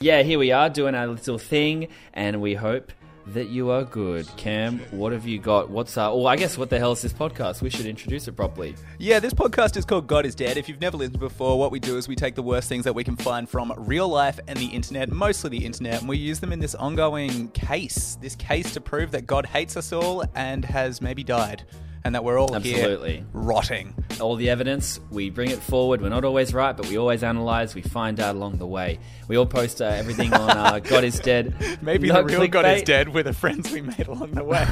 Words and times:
Yeah, 0.00 0.22
here 0.22 0.38
we 0.38 0.52
are 0.52 0.68
doing 0.68 0.94
our 0.94 1.06
little 1.06 1.38
thing, 1.38 1.88
and 2.12 2.42
we 2.42 2.52
hope 2.52 2.92
that 3.28 3.48
you 3.48 3.70
are 3.70 3.82
good. 3.82 4.28
Cam, 4.36 4.78
what 4.90 5.10
have 5.12 5.26
you 5.26 5.38
got? 5.38 5.70
What's 5.70 5.96
uh? 5.96 6.12
Well, 6.14 6.26
I 6.26 6.36
guess 6.36 6.58
what 6.58 6.68
the 6.68 6.78
hell 6.78 6.92
is 6.92 7.00
this 7.00 7.14
podcast? 7.14 7.62
We 7.62 7.70
should 7.70 7.86
introduce 7.86 8.28
it 8.28 8.36
properly. 8.36 8.74
Yeah, 8.98 9.20
this 9.20 9.32
podcast 9.32 9.74
is 9.78 9.86
called 9.86 10.06
God 10.06 10.26
is 10.26 10.34
Dead. 10.34 10.58
If 10.58 10.68
you've 10.68 10.82
never 10.82 10.98
listened 10.98 11.18
before, 11.18 11.58
what 11.58 11.70
we 11.70 11.80
do 11.80 11.96
is 11.96 12.08
we 12.08 12.14
take 12.14 12.34
the 12.34 12.42
worst 12.42 12.68
things 12.68 12.84
that 12.84 12.94
we 12.94 13.04
can 13.04 13.16
find 13.16 13.48
from 13.48 13.72
real 13.74 14.06
life 14.06 14.38
and 14.46 14.58
the 14.58 14.66
internet, 14.66 15.10
mostly 15.10 15.48
the 15.48 15.64
internet, 15.64 16.00
and 16.00 16.08
we 16.10 16.18
use 16.18 16.40
them 16.40 16.52
in 16.52 16.58
this 16.58 16.74
ongoing 16.74 17.48
case. 17.52 18.18
This 18.20 18.36
case 18.36 18.74
to 18.74 18.82
prove 18.82 19.12
that 19.12 19.26
God 19.26 19.46
hates 19.46 19.78
us 19.78 19.94
all 19.94 20.26
and 20.34 20.62
has 20.66 21.00
maybe 21.00 21.24
died. 21.24 21.64
And 22.06 22.14
that 22.14 22.22
we're 22.22 22.38
all 22.38 22.54
Absolutely. 22.54 23.16
here 23.16 23.26
rotting. 23.32 23.92
All 24.20 24.36
the 24.36 24.48
evidence, 24.48 25.00
we 25.10 25.28
bring 25.28 25.50
it 25.50 25.58
forward. 25.58 26.00
We're 26.00 26.08
not 26.08 26.24
always 26.24 26.54
right, 26.54 26.76
but 26.76 26.88
we 26.88 26.96
always 26.96 27.24
analyze. 27.24 27.74
We 27.74 27.82
find 27.82 28.20
out 28.20 28.36
along 28.36 28.58
the 28.58 28.66
way. 28.66 29.00
We 29.26 29.36
all 29.36 29.44
post 29.44 29.82
uh, 29.82 29.86
everything 29.86 30.32
on 30.32 30.50
uh, 30.50 30.78
God 30.84 31.02
is 31.02 31.18
Dead. 31.18 31.82
Maybe 31.82 32.06
Not 32.06 32.28
the 32.28 32.38
real 32.38 32.46
God 32.46 32.64
is 32.66 32.82
dead 32.84 33.08
with 33.08 33.26
the 33.26 33.32
friends 33.32 33.72
we 33.72 33.80
made 33.80 34.06
along 34.06 34.30
the 34.30 34.44
way. 34.44 34.64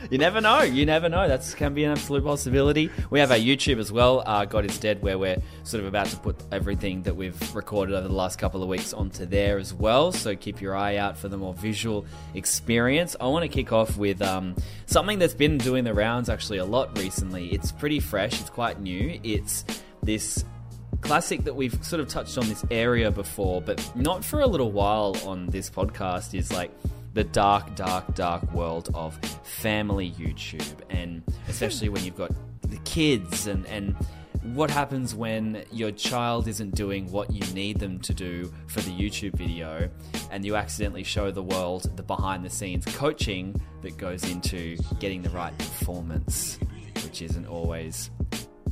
you 0.10 0.18
never 0.18 0.42
know. 0.42 0.60
You 0.60 0.84
never 0.84 1.08
know. 1.08 1.26
That 1.26 1.50
can 1.56 1.72
be 1.72 1.84
an 1.84 1.92
absolute 1.92 2.24
possibility. 2.24 2.90
We 3.08 3.20
have 3.20 3.30
our 3.30 3.38
YouTube 3.38 3.78
as 3.78 3.90
well, 3.90 4.22
uh, 4.26 4.44
God 4.44 4.66
is 4.66 4.78
Dead, 4.78 5.00
where 5.00 5.16
we're 5.16 5.38
sort 5.62 5.80
of 5.80 5.86
about 5.86 6.08
to 6.08 6.18
put 6.18 6.36
everything 6.52 7.04
that 7.04 7.16
we've 7.16 7.54
recorded 7.54 7.94
over 7.94 8.06
the 8.06 8.14
last 8.14 8.38
couple 8.38 8.62
of 8.62 8.68
weeks 8.68 8.92
onto 8.92 9.24
there 9.24 9.58
as 9.58 9.72
well. 9.72 10.12
So 10.12 10.36
keep 10.36 10.60
your 10.60 10.76
eye 10.76 10.96
out 10.96 11.16
for 11.16 11.28
the 11.28 11.38
more 11.38 11.54
visual 11.54 12.04
experience. 12.34 13.16
I 13.18 13.28
want 13.28 13.44
to 13.44 13.48
kick 13.48 13.72
off 13.72 13.96
with 13.96 14.20
um, 14.20 14.56
something 14.84 15.18
that's 15.18 15.34
been 15.34 15.56
doing 15.56 15.84
the 15.84 15.94
rounds 15.94 16.17
actually 16.26 16.58
a 16.58 16.64
lot 16.64 16.96
recently. 16.98 17.48
It's 17.52 17.70
pretty 17.70 18.00
fresh, 18.00 18.40
it's 18.40 18.50
quite 18.50 18.80
new. 18.80 19.20
It's 19.22 19.64
this 20.02 20.44
classic 21.00 21.44
that 21.44 21.54
we've 21.54 21.84
sort 21.84 22.00
of 22.00 22.08
touched 22.08 22.38
on 22.38 22.48
this 22.48 22.64
area 22.70 23.10
before, 23.10 23.60
but 23.60 23.78
not 23.94 24.24
for 24.24 24.40
a 24.40 24.46
little 24.46 24.72
while 24.72 25.16
on 25.24 25.46
this 25.46 25.70
podcast 25.70 26.34
is 26.34 26.52
like 26.52 26.70
the 27.14 27.24
dark, 27.24 27.74
dark, 27.74 28.14
dark 28.14 28.50
world 28.52 28.90
of 28.94 29.16
family 29.44 30.12
YouTube, 30.12 30.78
and 30.90 31.22
especially 31.48 31.88
when 31.88 32.04
you've 32.04 32.16
got 32.16 32.30
the 32.62 32.78
kids 32.78 33.46
and 33.46 33.66
and 33.66 33.96
what 34.42 34.70
happens 34.70 35.14
when 35.14 35.64
your 35.72 35.90
child 35.90 36.48
isn't 36.48 36.74
doing 36.74 37.10
what 37.10 37.32
you 37.32 37.40
need 37.54 37.78
them 37.78 37.98
to 38.00 38.14
do 38.14 38.52
for 38.66 38.80
the 38.80 38.90
YouTube 38.90 39.34
video 39.34 39.88
and 40.30 40.44
you 40.44 40.56
accidentally 40.56 41.04
show 41.04 41.30
the 41.30 41.42
world 41.42 41.90
the 41.96 42.02
behind 42.02 42.44
the 42.44 42.50
scenes 42.50 42.84
coaching 42.96 43.60
that 43.82 43.96
goes 43.96 44.28
into 44.30 44.76
getting 44.98 45.22
the 45.22 45.30
right 45.30 45.56
performance, 45.58 46.58
which 47.04 47.22
isn't 47.22 47.46
always 47.46 48.10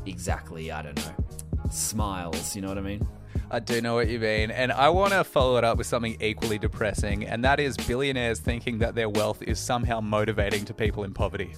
exactly, 0.07 0.71
I 0.71 0.83
don't 0.83 0.97
know, 0.97 1.25
smiles, 1.71 2.55
you 2.55 2.63
know 2.63 2.69
what 2.69 2.79
I 2.79 2.83
mean? 2.83 3.07
I 3.51 3.61
do 3.61 3.81
know 3.81 3.95
what 3.95 4.09
you 4.09 4.19
mean. 4.19 4.51
And 4.51 4.73
I 4.73 4.89
want 4.89 5.13
to 5.13 5.23
follow 5.25 5.57
it 5.57 5.65
up 5.65 5.79
with 5.79 5.87
something 5.87 6.17
equally 6.21 6.59
depressing, 6.59 7.25
and 7.25 7.45
that 7.45 7.61
is 7.61 7.77
billionaires 7.77 8.41
thinking 8.41 8.79
that 8.79 8.95
their 8.95 9.09
wealth 9.09 9.43
is 9.43 9.59
somehow 9.61 10.01
motivating 10.01 10.65
to 10.65 10.75
people 10.75 11.05
in 11.05 11.15
poverty. 11.15 11.55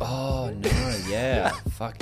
Oh 0.00 0.52
no, 0.54 0.98
yeah, 1.08 1.50
fuck. 1.70 2.00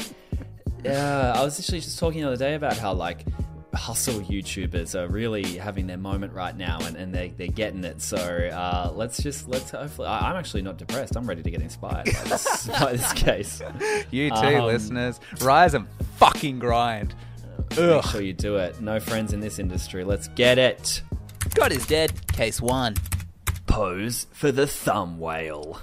Yeah, 0.84 1.32
I 1.34 1.42
was 1.42 1.58
actually 1.58 1.80
just 1.80 1.98
talking 1.98 2.20
the 2.20 2.28
other 2.28 2.36
day 2.36 2.54
about 2.54 2.76
how 2.76 2.92
like 2.92 3.24
hustle 3.74 4.20
YouTubers 4.20 4.94
are 4.94 5.08
really 5.08 5.56
having 5.58 5.86
their 5.88 5.96
moment 5.96 6.32
right 6.32 6.56
now, 6.56 6.78
and, 6.82 6.96
and 6.96 7.12
they 7.14 7.28
they're 7.36 7.48
getting 7.48 7.82
it. 7.84 8.00
So 8.02 8.16
uh, 8.18 8.92
let's 8.94 9.22
just 9.22 9.48
let's 9.48 9.70
hopefully. 9.70 10.08
I, 10.08 10.30
I'm 10.30 10.36
actually 10.36 10.62
not 10.62 10.76
depressed. 10.76 11.16
I'm 11.16 11.26
ready 11.26 11.42
to 11.42 11.50
get 11.50 11.62
inspired 11.62 12.04
by 12.06 12.22
this 12.24 12.66
by 12.80 12.92
this 12.92 13.12
case. 13.14 13.62
You 14.10 14.30
too, 14.30 14.36
Um, 14.36 14.64
listeners. 14.66 15.20
Rise 15.40 15.74
and 15.74 15.86
fucking 16.18 16.58
grind. 16.58 17.14
Make 17.76 18.04
sure 18.04 18.20
you 18.20 18.32
do 18.34 18.56
it. 18.56 18.80
No 18.80 19.00
friends 19.00 19.32
in 19.32 19.40
this 19.40 19.58
industry. 19.58 20.04
Let's 20.04 20.28
get 20.28 20.58
it. 20.58 21.02
God 21.54 21.72
is 21.72 21.86
dead. 21.86 22.12
Case 22.32 22.60
one. 22.60 22.94
Pose 23.66 24.26
for 24.32 24.52
the 24.52 24.66
thumbnail. 24.66 25.80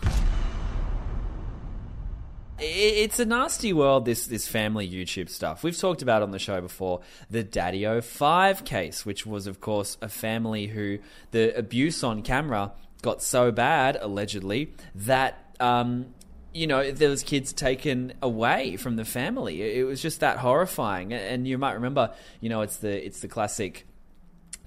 It's 2.63 3.17
a 3.17 3.25
nasty 3.25 3.73
world, 3.73 4.05
this 4.05 4.27
this 4.27 4.47
family 4.47 4.87
YouTube 4.87 5.29
stuff. 5.29 5.63
We've 5.63 5.77
talked 5.77 6.03
about 6.03 6.21
on 6.21 6.29
the 6.29 6.37
show 6.37 6.61
before 6.61 7.01
the 7.27 7.43
DaddyOFive 7.43 8.63
case, 8.65 9.03
which 9.03 9.25
was, 9.25 9.47
of 9.47 9.59
course, 9.59 9.97
a 9.99 10.07
family 10.07 10.67
who 10.67 10.99
the 11.31 11.57
abuse 11.57 12.03
on 12.03 12.21
camera 12.21 12.71
got 13.01 13.23
so 13.23 13.51
bad, 13.51 13.97
allegedly, 13.99 14.73
that. 14.93 15.55
Um, 15.59 16.13
you 16.53 16.67
know, 16.67 16.91
there 16.91 17.09
was 17.09 17.23
kids 17.23 17.53
taken 17.53 18.11
away 18.21 18.75
from 18.75 18.97
the 18.97 19.05
family. 19.05 19.61
It 19.79 19.85
was 19.85 20.01
just 20.01 20.19
that 20.19 20.37
horrifying. 20.37 21.13
And 21.13 21.47
you 21.47 21.57
might 21.57 21.75
remember, 21.75 22.13
you 22.41 22.49
know, 22.49 22.59
it's 22.59 22.75
the 22.77 23.05
it's 23.05 23.21
the 23.21 23.29
classic 23.29 23.87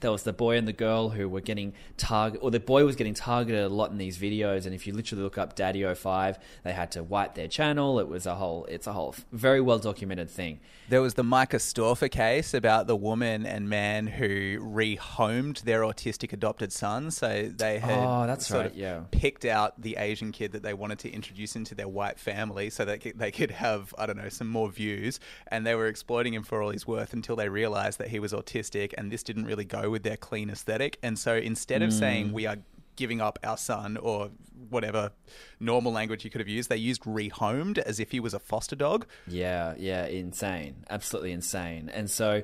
there 0.04 0.12
was 0.12 0.22
the 0.24 0.32
boy 0.32 0.56
and 0.56 0.68
the 0.68 0.72
girl 0.72 1.08
who 1.08 1.28
were 1.28 1.40
getting 1.40 1.72
target 1.96 2.38
or 2.42 2.50
the 2.50 2.60
boy 2.60 2.84
was 2.84 2.94
getting 2.94 3.14
targeted 3.14 3.64
a 3.64 3.68
lot 3.68 3.90
in 3.90 3.96
these 3.98 4.18
videos 4.18 4.66
and 4.66 4.74
if 4.74 4.86
you 4.86 4.92
literally 4.92 5.22
look 5.24 5.38
up 5.38 5.56
daddy 5.56 5.82
05 5.94 6.38
they 6.62 6.72
had 6.72 6.90
to 6.92 7.02
wipe 7.02 7.34
their 7.34 7.48
channel 7.48 7.98
it 7.98 8.06
was 8.08 8.26
a 8.26 8.34
whole 8.34 8.66
it's 8.66 8.86
a 8.86 8.92
whole 8.92 9.14
very 9.32 9.60
well 9.60 9.78
documented 9.78 10.28
thing 10.30 10.60
There 10.90 11.00
was 11.00 11.14
the 11.14 11.22
Myka 11.22 11.58
Stauffer 11.60 12.08
case 12.08 12.52
about 12.52 12.86
the 12.86 12.96
woman 12.96 13.46
and 13.46 13.68
man 13.70 14.06
who 14.06 14.58
rehomed 14.60 15.62
their 15.62 15.80
autistic 15.80 16.32
adopted 16.32 16.72
son. 16.72 17.10
So 17.10 17.50
they 17.56 17.78
had 17.78 17.98
Oh, 17.98 18.26
that's 18.26 18.46
sort 18.46 18.62
right, 18.64 18.70
of 18.70 18.76
yeah. 18.76 19.00
picked 19.10 19.44
out 19.46 19.80
the 19.80 19.96
Asian 19.96 20.30
kid 20.32 20.52
that 20.52 20.62
they 20.62 20.74
wanted 20.74 20.98
to 21.00 21.10
introduce 21.10 21.56
into 21.56 21.74
their 21.74 21.88
white 21.88 22.18
family 22.18 22.68
so 22.70 22.84
that 22.84 23.02
they 23.16 23.30
could 23.30 23.50
have, 23.52 23.94
I 23.96 24.04
don't 24.06 24.18
know, 24.18 24.28
some 24.28 24.48
more 24.48 24.70
views. 24.70 25.20
And 25.48 25.66
they 25.66 25.74
were 25.74 25.86
exploiting 25.86 26.34
him 26.34 26.42
for 26.42 26.60
all 26.62 26.70
he's 26.70 26.86
worth 26.86 27.12
until 27.14 27.36
they 27.36 27.48
realized 27.48 27.98
that 27.98 28.08
he 28.08 28.18
was 28.18 28.32
autistic 28.34 28.92
and 28.98 29.10
this 29.10 29.22
didn't 29.22 29.46
really 29.46 29.64
go 29.64 29.88
with 29.94 30.02
their 30.02 30.18
clean 30.18 30.50
aesthetic. 30.50 30.98
And 31.02 31.18
so 31.18 31.32
instead 31.36 31.80
of 31.82 31.92
saying 31.92 32.28
Mm. 32.28 32.32
we 32.32 32.46
are 32.46 32.58
giving 32.96 33.20
up 33.20 33.38
our 33.42 33.56
son 33.56 33.96
or 33.96 34.30
whatever 34.70 35.10
normal 35.58 35.92
language 35.92 36.24
you 36.24 36.30
could 36.30 36.40
have 36.40 36.48
used, 36.48 36.68
they 36.68 36.76
used 36.76 37.02
rehomed 37.02 37.78
as 37.78 37.98
if 37.98 38.10
he 38.12 38.20
was 38.20 38.34
a 38.34 38.38
foster 38.38 38.76
dog. 38.76 39.06
yeah 39.26 39.74
yeah 39.78 40.04
insane 40.06 40.74
absolutely 40.90 41.32
insane 41.32 41.88
and 41.92 42.08
so 42.10 42.42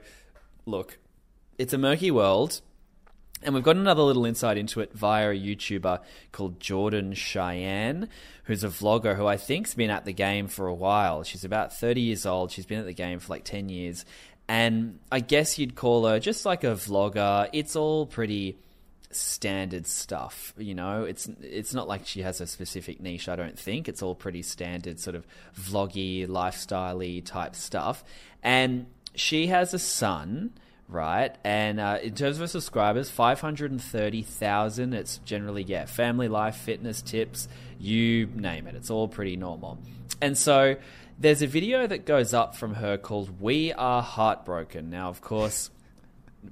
look 0.66 0.98
it's 1.58 1.72
a 1.72 1.78
murky 1.78 2.10
world 2.10 2.60
And 3.42 3.54
we've 3.54 3.64
got 3.64 3.76
another 3.76 4.02
little 4.02 4.26
insight 4.26 4.58
into 4.58 4.80
it 4.80 4.92
via 4.92 5.30
a 5.30 5.34
YouTuber 5.48 5.96
called 6.30 6.60
Jordan 6.60 7.14
Cheyenne, 7.14 8.08
who's 8.44 8.62
a 8.64 8.68
vlogger 8.68 9.16
who 9.16 9.26
I 9.26 9.38
think's 9.38 9.72
been 9.74 9.88
at 9.90 10.04
the 10.04 10.12
game 10.12 10.46
for 10.48 10.66
a 10.66 10.74
while. 10.74 11.22
She's 11.24 11.42
about 11.44 11.72
30 11.72 12.02
years 12.02 12.26
old. 12.26 12.50
She's 12.52 12.66
been 12.66 12.80
at 12.80 12.84
the 12.92 12.92
game 13.06 13.18
for 13.18 13.32
like 13.32 13.44
10 13.44 13.70
years. 13.70 14.04
And 14.50 14.98
I 15.12 15.20
guess 15.20 15.60
you'd 15.60 15.76
call 15.76 16.06
her 16.06 16.18
just 16.18 16.44
like 16.44 16.64
a 16.64 16.74
vlogger. 16.74 17.48
It's 17.52 17.76
all 17.76 18.04
pretty 18.04 18.58
standard 19.12 19.86
stuff, 19.86 20.52
you 20.58 20.74
know. 20.74 21.04
It's 21.04 21.28
it's 21.40 21.72
not 21.72 21.86
like 21.86 22.04
she 22.04 22.22
has 22.22 22.40
a 22.40 22.48
specific 22.48 23.00
niche, 23.00 23.28
I 23.28 23.36
don't 23.36 23.56
think. 23.56 23.88
It's 23.88 24.02
all 24.02 24.16
pretty 24.16 24.42
standard 24.42 24.98
sort 24.98 25.14
of 25.14 25.24
vloggy, 25.56 26.28
lifestyle-y 26.28 27.22
type 27.24 27.54
stuff. 27.54 28.02
And 28.42 28.86
she 29.14 29.46
has 29.46 29.72
a 29.72 29.78
son 29.78 30.50
right? 30.88 31.36
And 31.44 31.78
uh, 31.78 31.98
in 32.02 32.16
terms 32.16 32.40
of 32.40 32.50
subscribers, 32.50 33.08
530,000. 33.08 34.92
It's 34.92 35.18
generally, 35.18 35.62
yeah, 35.62 35.84
family 35.84 36.26
life, 36.26 36.56
fitness 36.56 37.00
tips, 37.00 37.46
you 37.78 38.26
name 38.26 38.66
it. 38.66 38.74
It's 38.74 38.90
all 38.90 39.06
pretty 39.06 39.36
normal. 39.36 39.78
And 40.20 40.36
so 40.36 40.74
there's 41.20 41.42
a 41.42 41.46
video 41.46 41.86
that 41.86 42.06
goes 42.06 42.32
up 42.34 42.56
from 42.56 42.74
her 42.74 42.96
called 42.96 43.40
We 43.40 43.72
Are 43.74 44.02
Heartbroken. 44.02 44.88
Now, 44.90 45.10
of 45.10 45.20
course, 45.20 45.70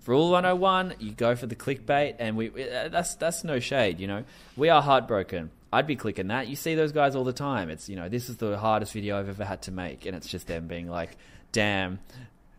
Rule 0.07 0.31
101, 0.31 0.95
you 1.01 1.13
go 1.13 1.35
for 1.35 1.47
the 1.47 1.57
clickbait, 1.57 2.17
and 2.19 2.37
we 2.37 2.49
uh, 2.51 2.89
that's 2.89 3.15
that's 3.15 3.43
no 3.43 3.59
shade, 3.59 3.99
you 3.99 4.07
know. 4.07 4.25
We 4.57 4.69
are 4.69 4.83
heartbroken. 4.83 5.51
I'd 5.73 5.87
be 5.87 5.97
clicking 5.97 6.29
that. 6.29 6.49
You 6.49 6.57
see 6.57 6.75
those 6.75 6.93
guys 6.93 7.17
all 7.17 7.25
the 7.25 7.33
time. 7.33 7.71
It's 7.71 7.89
you 7.89 7.97
know 7.97 8.11
this 8.11 8.29
is 8.29 8.37
the 8.37 8.59
hardest 8.59 8.93
video 8.93 9.19
I've 9.19 9.31
ever 9.31 9.47
had 9.47 9.63
to 9.63 9.73
make, 9.73 10.05
and 10.05 10.15
it's 10.15 10.29
just 10.29 10.47
them 10.47 10.67
being 10.67 10.89
like, 10.91 11.17
"Damn, 11.53 12.01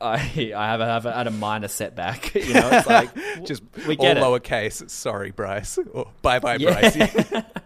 I 0.02 0.16
I 0.56 0.66
have, 0.68 0.81
a, 0.81 0.86
have 0.88 1.06
a, 1.06 1.12
had 1.14 1.28
a 1.28 1.31
minor 1.31 1.68
setback." 1.68 2.34
You 2.36 2.53
know, 2.56 2.70
it's 2.74 2.88
like 2.88 3.09
Just 3.46 3.62
we 3.88 3.96
all 3.97 4.06
get 4.06 4.18
it. 4.18 4.24
lowercase. 4.24 4.90
Sorry, 4.90 5.29
Bryce. 5.29 5.78
Or 5.94 6.08
bye 6.23 6.40
bye, 6.40 6.55
Yeah. 6.55 6.79
Bryce. 6.79 7.44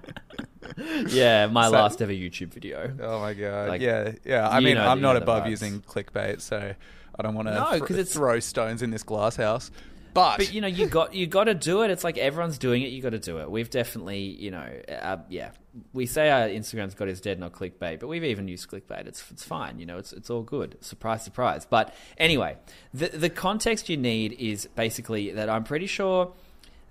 yeah, 1.09 1.47
my 1.47 1.65
So- 1.65 1.71
last 1.71 2.01
ever 2.01 2.11
YouTube 2.11 2.53
video. 2.53 2.93
oh 3.01 3.19
my 3.19 3.33
god. 3.33 3.69
Like, 3.69 3.81
yeah, 3.81 4.13
yeah. 4.25 4.47
I 4.49 4.59
mean, 4.59 4.77
I'm 4.77 4.85
not 4.85 4.95
you 4.95 5.01
know 5.01 5.13
the 5.13 5.21
above 5.23 5.43
vibes. 5.43 5.49
using 5.49 5.81
clickbait, 5.81 6.41
so 6.41 6.73
I 7.17 7.21
don't 7.21 7.35
want 7.35 7.47
to 7.47 7.53
No, 7.55 7.79
'cause 7.79 7.91
it's- 7.91 8.13
throw 8.13 8.39
stones 8.39 8.81
in 8.81 8.91
this 8.91 9.03
glass 9.03 9.35
house. 9.35 9.71
But, 10.13 10.37
But 10.37 10.53
you 10.53 10.61
know, 10.61 10.67
you 10.67 10.85
got 10.85 11.15
you 11.15 11.25
got 11.25 11.45
to 11.45 11.55
do 11.55 11.81
it. 11.81 11.89
It's 11.89 12.03
like 12.03 12.19
everyone's 12.19 12.59
doing 12.59 12.83
it. 12.83 12.89
You 12.91 13.01
got 13.01 13.13
to 13.13 13.19
do 13.19 13.39
it. 13.39 13.49
We've 13.49 13.67
definitely, 13.71 14.19
you 14.19 14.51
know, 14.51 14.67
uh, 15.01 15.17
yeah. 15.27 15.49
We 15.91 16.05
say 16.05 16.29
our 16.29 16.47
Instagram's 16.47 16.93
God 16.93 17.09
is 17.09 17.19
Dead, 17.19 17.39
not 17.39 17.51
clickbait, 17.53 17.99
but 17.99 18.05
we've 18.05 18.23
even 18.23 18.47
used 18.47 18.69
clickbait. 18.69 19.07
It's 19.07 19.23
it's 19.31 19.43
fine. 19.43 19.79
You 19.79 19.87
know, 19.87 19.97
it's 19.97 20.13
it's 20.13 20.29
all 20.29 20.43
good. 20.43 20.77
Surprise, 20.81 21.23
surprise. 21.23 21.65
But 21.67 21.95
anyway, 22.19 22.57
the 22.93 23.07
the 23.07 23.31
context 23.31 23.89
you 23.89 23.97
need 23.97 24.33
is 24.33 24.67
basically 24.75 25.31
that 25.31 25.49
I'm 25.49 25.63
pretty 25.63 25.87
sure 25.87 26.31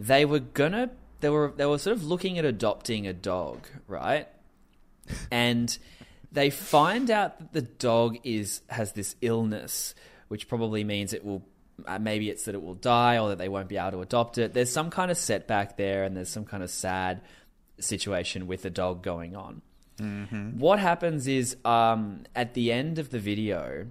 they 0.01 0.25
were 0.25 0.41
gonna 0.41 0.91
they 1.23 1.31
were 1.31 1.53
they 1.57 1.65
were 1.65 1.79
sort 1.79 1.97
of 1.97 2.05
looking 2.05 2.39
at 2.39 2.45
adopting 2.45 3.07
a 3.07 3.15
dog, 3.15 3.67
right? 3.87 4.29
and 5.31 5.79
they 6.31 6.51
find 6.51 7.11
out 7.11 7.39
that 7.39 7.53
the 7.53 7.63
dog 7.63 8.19
is 8.25 8.61
has 8.69 8.93
this 8.93 9.17
illness, 9.23 9.95
which 10.29 10.49
probably 10.49 10.85
means 10.85 11.15
it 11.15 11.25
will 11.25 11.43
uh, 11.87 11.99
maybe 11.99 12.29
it's 12.29 12.45
that 12.45 12.55
it 12.55 12.63
will 12.63 12.75
die 12.75 13.19
or 13.19 13.31
that 13.31 13.39
they 13.39 13.49
won't 13.49 13.69
be 13.69 13.79
able 13.79 13.93
to 13.93 14.01
adopt 14.03 14.37
it. 14.37 14.53
There's 14.53 14.71
some 14.71 14.91
kind 14.91 15.11
of 15.11 15.17
setback 15.17 15.77
there, 15.77 16.05
and 16.05 16.17
there's 16.17 16.29
some 16.29 16.45
kind 16.45 16.63
of 16.63 16.71
sad 16.71 17.23
situation 17.79 18.47
with 18.47 18.63
the 18.63 18.71
dog 18.71 19.03
going 19.03 19.35
on. 19.35 19.63
What 20.59 20.81
happens 20.81 21.27
is 21.29 21.57
um, 21.65 22.25
at 22.35 22.55
the 22.55 22.73
end 22.73 22.99
of 22.99 23.11
the 23.11 23.19
video, 23.19 23.87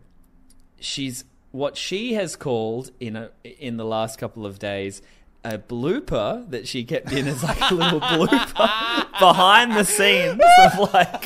she's 0.79 1.23
what 1.51 1.77
she 1.77 2.13
has 2.13 2.35
called 2.35 2.91
in 2.99 3.15
a 3.15 3.31
in 3.43 3.77
the 3.77 3.85
last 3.85 4.17
couple 4.17 4.45
of 4.45 4.59
days 4.59 5.01
a 5.43 5.57
blooper 5.57 6.47
that 6.51 6.67
she 6.67 6.83
kept 6.83 7.11
in 7.11 7.27
as 7.27 7.43
like 7.43 7.59
a 7.71 7.73
little 7.73 7.99
blooper 7.99 9.09
behind 9.19 9.71
the 9.71 9.83
scenes 9.83 10.39
of 10.59 10.93
like 10.93 11.25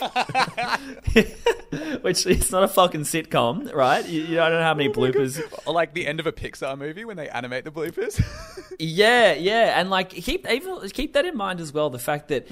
which 2.02 2.26
it's 2.26 2.50
not 2.50 2.64
a 2.64 2.68
fucking 2.68 3.02
sitcom 3.02 3.74
right? 3.74 4.08
You, 4.08 4.22
you 4.22 4.36
don't 4.36 4.52
know 4.52 4.62
how 4.62 4.74
many 4.74 4.90
bloopers. 4.90 5.42
Or 5.66 5.74
like 5.74 5.94
the 5.94 6.08
end 6.08 6.20
of 6.20 6.28
a 6.28 6.32
Pixar 6.32 6.78
movie 6.78 7.04
when 7.04 7.18
they 7.18 7.28
animate 7.30 7.66
the 7.66 7.72
bloopers. 7.72 8.24
yeah 8.80 9.34
yeah. 9.34 9.80
And 9.80 9.90
like 9.90 10.10
keep 10.10 10.50
even 10.50 10.90
keep 10.90 11.14
that 11.14 11.26
in 11.26 11.36
mind 11.36 11.60
as 11.60 11.74
well 11.74 11.90
the 11.90 12.00
fact 12.00 12.30
that 12.30 12.48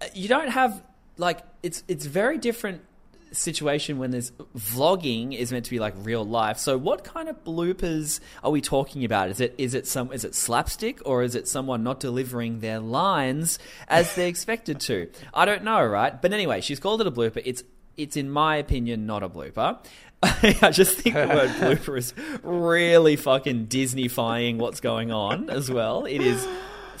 uh, 0.00 0.06
you 0.14 0.28
don't 0.28 0.50
have 0.50 0.82
like 1.16 1.40
it's 1.62 1.82
it's 1.88 2.06
very 2.06 2.38
different 2.38 2.82
situation 3.32 3.98
when 3.98 4.10
there's 4.10 4.32
vlogging 4.56 5.36
is 5.36 5.52
meant 5.52 5.64
to 5.64 5.70
be 5.70 5.78
like 5.78 5.94
real 5.98 6.24
life. 6.24 6.58
So 6.58 6.76
what 6.76 7.04
kind 7.04 7.28
of 7.28 7.42
bloopers 7.44 8.20
are 8.42 8.50
we 8.50 8.60
talking 8.60 9.04
about? 9.04 9.30
Is 9.30 9.40
it 9.40 9.54
is 9.58 9.74
it 9.74 9.86
some 9.86 10.12
is 10.12 10.24
it 10.24 10.34
slapstick 10.34 11.00
or 11.04 11.22
is 11.22 11.34
it 11.34 11.48
someone 11.48 11.82
not 11.82 12.00
delivering 12.00 12.60
their 12.60 12.80
lines 12.80 13.58
as 13.88 14.14
they're 14.14 14.28
expected 14.28 14.80
to? 14.80 15.10
I 15.32 15.44
don't 15.44 15.64
know, 15.64 15.84
right? 15.84 16.20
But 16.20 16.32
anyway, 16.32 16.60
she's 16.60 16.80
called 16.80 17.00
it 17.00 17.06
a 17.06 17.12
blooper. 17.12 17.42
It's 17.44 17.62
it's 17.96 18.16
in 18.16 18.30
my 18.30 18.56
opinion 18.56 19.06
not 19.06 19.22
a 19.22 19.28
blooper. 19.28 19.78
I 20.22 20.70
just 20.70 20.98
think 20.98 21.14
the 21.14 21.26
word 21.28 21.50
blooper 21.50 21.96
is 21.96 22.12
really 22.42 23.16
fucking 23.16 23.68
Disneyfying 23.68 24.58
what's 24.58 24.80
going 24.80 25.12
on 25.12 25.48
as 25.48 25.70
well. 25.70 26.04
It 26.04 26.20
is 26.20 26.46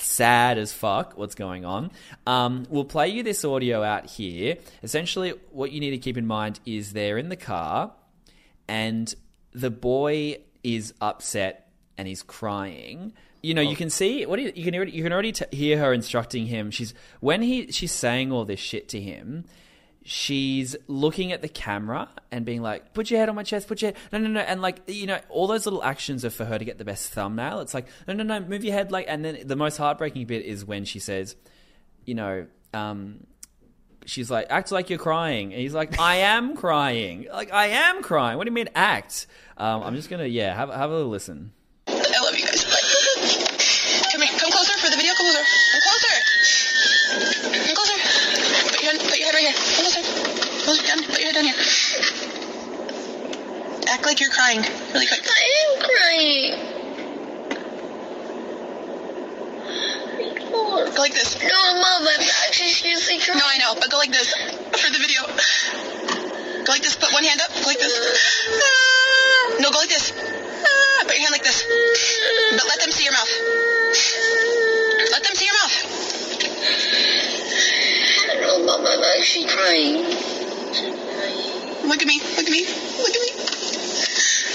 sad 0.02 0.58
as 0.58 0.72
fuck 0.72 1.16
what's 1.16 1.34
going 1.34 1.64
on. 1.64 1.90
Um, 2.26 2.66
we'll 2.68 2.84
play 2.84 3.08
you 3.08 3.22
this 3.22 3.44
audio 3.44 3.82
out 3.82 4.06
here. 4.06 4.56
Essentially, 4.82 5.34
what 5.50 5.72
you 5.72 5.80
need 5.80 5.90
to 5.90 5.98
keep 5.98 6.16
in 6.16 6.26
mind 6.26 6.60
is 6.66 6.92
they're 6.92 7.18
in 7.18 7.28
the 7.28 7.36
car 7.36 7.92
and 8.68 9.14
the 9.52 9.70
boy 9.70 10.38
is 10.62 10.94
upset 11.00 11.70
and 11.96 12.06
he's 12.06 12.22
crying. 12.22 13.12
You 13.42 13.54
know, 13.54 13.62
you 13.62 13.76
can 13.76 13.90
see 13.90 14.26
what 14.26 14.36
do 14.36 14.42
you, 14.42 14.52
you 14.54 14.64
can 14.64 14.74
already, 14.74 14.92
you 14.92 15.02
can 15.02 15.12
already 15.12 15.32
t- 15.32 15.44
hear 15.50 15.78
her 15.78 15.92
instructing 15.92 16.46
him. 16.46 16.70
She's 16.70 16.92
when 17.20 17.42
he 17.42 17.72
she's 17.72 17.92
saying 17.92 18.32
all 18.32 18.44
this 18.44 18.60
shit 18.60 18.88
to 18.90 19.00
him. 19.00 19.44
She's 20.12 20.74
looking 20.88 21.30
at 21.30 21.40
the 21.40 21.48
camera 21.48 22.08
and 22.32 22.44
being 22.44 22.62
like, 22.62 22.94
"Put 22.94 23.12
your 23.12 23.20
head 23.20 23.28
on 23.28 23.36
my 23.36 23.44
chest. 23.44 23.68
Put 23.68 23.80
your 23.80 23.92
head. 23.92 23.96
no, 24.10 24.18
no, 24.18 24.26
no." 24.26 24.40
And 24.40 24.60
like, 24.60 24.82
you 24.88 25.06
know, 25.06 25.20
all 25.28 25.46
those 25.46 25.66
little 25.66 25.84
actions 25.84 26.24
are 26.24 26.30
for 26.30 26.44
her 26.44 26.58
to 26.58 26.64
get 26.64 26.78
the 26.78 26.84
best 26.84 27.12
thumbnail. 27.12 27.60
It's 27.60 27.74
like, 27.74 27.86
no, 28.08 28.14
no, 28.14 28.24
no, 28.24 28.40
move 28.40 28.64
your 28.64 28.74
head. 28.74 28.90
Like, 28.90 29.04
and 29.08 29.24
then 29.24 29.38
the 29.44 29.54
most 29.54 29.76
heartbreaking 29.76 30.26
bit 30.26 30.44
is 30.44 30.64
when 30.64 30.84
she 30.84 30.98
says, 30.98 31.36
you 32.06 32.16
know, 32.16 32.48
um, 32.74 33.24
she's 34.04 34.32
like, 34.32 34.48
act 34.50 34.72
like 34.72 34.90
you're 34.90 34.98
crying. 34.98 35.52
And 35.52 35.62
he's 35.62 35.74
like, 35.74 36.00
I 36.00 36.16
am 36.16 36.56
crying. 36.56 37.28
Like, 37.32 37.52
I 37.52 37.66
am 37.68 38.02
crying. 38.02 38.36
What 38.36 38.46
do 38.46 38.50
you 38.50 38.54
mean 38.54 38.68
act? 38.74 39.28
Um, 39.58 39.84
I'm 39.84 39.94
just 39.94 40.10
gonna, 40.10 40.26
yeah, 40.26 40.56
have 40.56 40.70
have 40.70 40.90
a 40.90 41.04
listen. 41.04 41.52
I 41.86 41.92
love 41.92 42.36
you 42.36 42.44
guys. 42.46 42.64
Bye. 42.64 42.80
Come 44.10 44.22
here. 44.22 44.40
Come 44.40 44.50
closer 44.50 44.76
for 44.78 44.90
the 44.90 44.96
video. 44.96 45.14
Come 45.14 45.26
closer. 45.30 45.44
Come 45.70 45.82
closer. 45.86 46.16
Come 47.10 47.76
closer. 47.76 47.98
Put 48.70 48.82
your, 48.82 48.90
hand, 48.90 49.00
put 49.00 49.18
your 49.18 49.26
head 49.26 49.34
right 49.34 49.42
here. 49.42 49.52
Come 49.52 49.84
closer. 49.84 50.59
Closer 50.70 50.86
down. 50.86 51.02
Put 51.02 51.18
your 51.18 51.26
head 51.26 51.34
down 51.34 51.46
here. 51.50 51.58
Act 53.90 54.06
like 54.06 54.20
you're 54.20 54.30
crying. 54.30 54.62
Really 54.94 55.06
quick. 55.10 55.26
I 55.26 55.42
am 55.66 55.82
crying. 55.82 56.54
Go 60.94 61.02
like 61.02 61.12
this. 61.12 61.42
No, 61.42 61.74
Mom, 61.74 62.06
I'm 62.06 62.22
actually 62.46 62.70
seriously 62.70 63.18
crying. 63.18 63.40
No, 63.40 63.46
I 63.48 63.58
know, 63.58 63.74
but 63.80 63.90
go 63.90 63.98
like 63.98 64.12
this 64.12 64.32
for 64.78 64.90
the 64.92 64.98
video. 65.00 65.26
Go 66.62 66.70
like 66.70 66.82
this. 66.82 66.94
Put 66.94 67.12
one 67.14 67.24
hand 67.24 67.40
up. 67.40 67.50
Go 67.50 67.66
like 67.66 67.80
this. 67.80 67.98
No, 69.58 69.70
go 69.72 69.78
like 69.80 69.88
this. 69.88 70.12
Put 70.12 71.18
your 71.18 71.22
hand 71.26 71.32
like 71.32 71.42
this. 71.42 71.64
But 72.52 72.64
let 72.68 72.78
them 72.78 72.92
see 72.92 73.02
your 73.02 73.12
mouth. 73.12 73.28
Let 75.10 75.24
them 75.24 75.34
see 75.34 75.46
your 75.46 75.54
mouth. 75.66 75.74
No, 78.40 78.62
Mom, 78.64 78.86
I'm 78.86 79.02
actually 79.18 79.46
crying. 79.48 80.09
Look 81.90 82.00
at 82.02 82.06
me. 82.06 82.20
Look 82.20 82.46
at 82.46 82.50
me. 82.50 82.62
Look 83.02 83.14
at 83.14 83.20
me. 83.20 83.30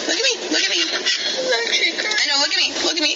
Look 0.08 0.20
at 0.20 0.24
me. 0.24 0.34
Look 0.52 0.64
at 0.64 0.72
me. 0.72 0.80
I'm 0.88 1.68
actually 1.68 1.92
crying. 2.00 2.16
I 2.16 2.26
know. 2.32 2.40
Look 2.40 2.54
at 2.54 2.60
me. 2.64 2.68
Look 2.84 2.96
at 2.96 3.04
me. 3.04 3.14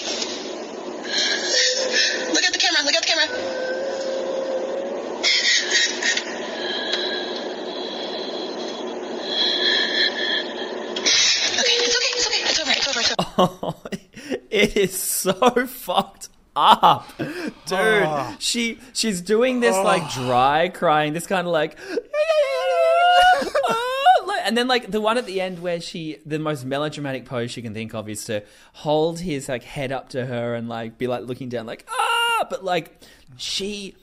Look 2.34 2.44
at 2.44 2.52
the 2.52 2.58
camera. 2.58 2.82
Look 2.84 2.94
at 2.94 3.02
the 3.02 3.08
camera. 3.08 4.40
Okay, 10.40 11.76
it's 11.76 11.96
okay. 11.96 12.12
It's 12.14 12.26
okay. 12.26 12.40
It's 12.42 12.58
over. 12.60 12.70
It's 12.70 12.88
over. 12.88 13.00
It's 13.00 13.12
over. 13.12 13.50
Oh, 13.62 13.74
it 14.50 14.76
is 14.76 14.98
so 14.98 15.32
fucked 15.66 16.28
up, 16.56 17.10
dude. 17.66 18.08
She 18.40 18.78
she's 18.92 19.20
doing 19.20 19.60
this 19.60 19.76
like 19.76 20.10
dry 20.12 20.68
crying, 20.68 21.12
this 21.12 21.26
kind 21.26 21.46
of 21.46 21.52
like, 21.52 21.78
like- 21.78 23.76
and 24.50 24.58
then 24.58 24.66
like 24.66 24.90
the 24.90 25.00
one 25.00 25.16
at 25.16 25.26
the 25.26 25.40
end 25.40 25.60
where 25.60 25.80
she 25.80 26.18
the 26.26 26.40
most 26.40 26.64
melodramatic 26.64 27.24
pose 27.24 27.52
she 27.52 27.62
can 27.62 27.72
think 27.72 27.94
of 27.94 28.08
is 28.08 28.24
to 28.24 28.42
hold 28.72 29.20
his 29.20 29.48
like 29.48 29.62
head 29.62 29.92
up 29.92 30.08
to 30.08 30.26
her 30.26 30.56
and 30.56 30.68
like 30.68 30.98
be 30.98 31.06
like 31.06 31.22
looking 31.22 31.48
down 31.48 31.66
like 31.66 31.86
ah, 31.88 32.46
but 32.50 32.64
like 32.64 33.00
she 33.36 33.94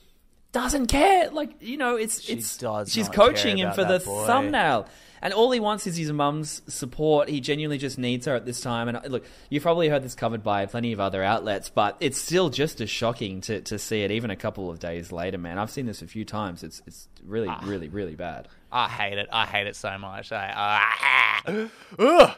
doesn't 0.53 0.87
care. 0.87 1.29
Like 1.31 1.61
you 1.61 1.75
know, 1.75 1.97
it's 1.97 2.29
it's 2.29 2.57
does 2.57 2.93
she's 2.93 3.09
coaching 3.09 3.57
him 3.57 3.73
for 3.73 3.83
the 3.83 3.99
boy. 3.99 4.25
thumbnail. 4.25 4.87
And 5.21 5.33
all 5.33 5.51
he 5.51 5.59
wants 5.59 5.85
is 5.85 5.97
his 5.97 6.13
mum's 6.13 6.61
support. 6.67 7.27
He 7.27 7.41
genuinely 7.41 7.79
just 7.79 7.97
needs 7.97 8.27
her 8.27 8.35
at 8.35 8.45
this 8.45 8.61
time. 8.61 8.87
And 8.87 8.97
uh, 8.97 9.01
look, 9.07 9.25
you've 9.49 9.63
probably 9.63 9.89
heard 9.89 10.03
this 10.03 10.13
covered 10.15 10.43
by 10.43 10.65
plenty 10.67 10.93
of 10.93 10.99
other 10.99 11.23
outlets, 11.23 11.69
but 11.69 11.97
it's 11.99 12.19
still 12.19 12.49
just 12.49 12.79
as 12.81 12.89
shocking 12.91 13.41
to, 13.41 13.59
to 13.61 13.79
see 13.79 14.03
it 14.03 14.11
even 14.11 14.29
a 14.29 14.35
couple 14.35 14.69
of 14.69 14.77
days 14.79 15.11
later, 15.11 15.39
man. 15.39 15.57
I've 15.57 15.71
seen 15.71 15.87
this 15.87 16.03
a 16.03 16.07
few 16.07 16.23
times. 16.23 16.61
It's 16.63 16.81
it's 16.85 17.09
really, 17.25 17.47
Ah. 17.49 17.59
really, 17.65 17.89
really 17.89 18.15
bad. 18.15 18.47
I 18.71 18.87
hate 18.89 19.17
it. 19.17 19.27
I 19.31 19.45
hate 19.45 19.67
it 19.67 19.75
so 19.75 19.97
much. 19.97 20.31
I, 20.31 20.51
ah, 20.55 21.67
ugh. 21.99 22.31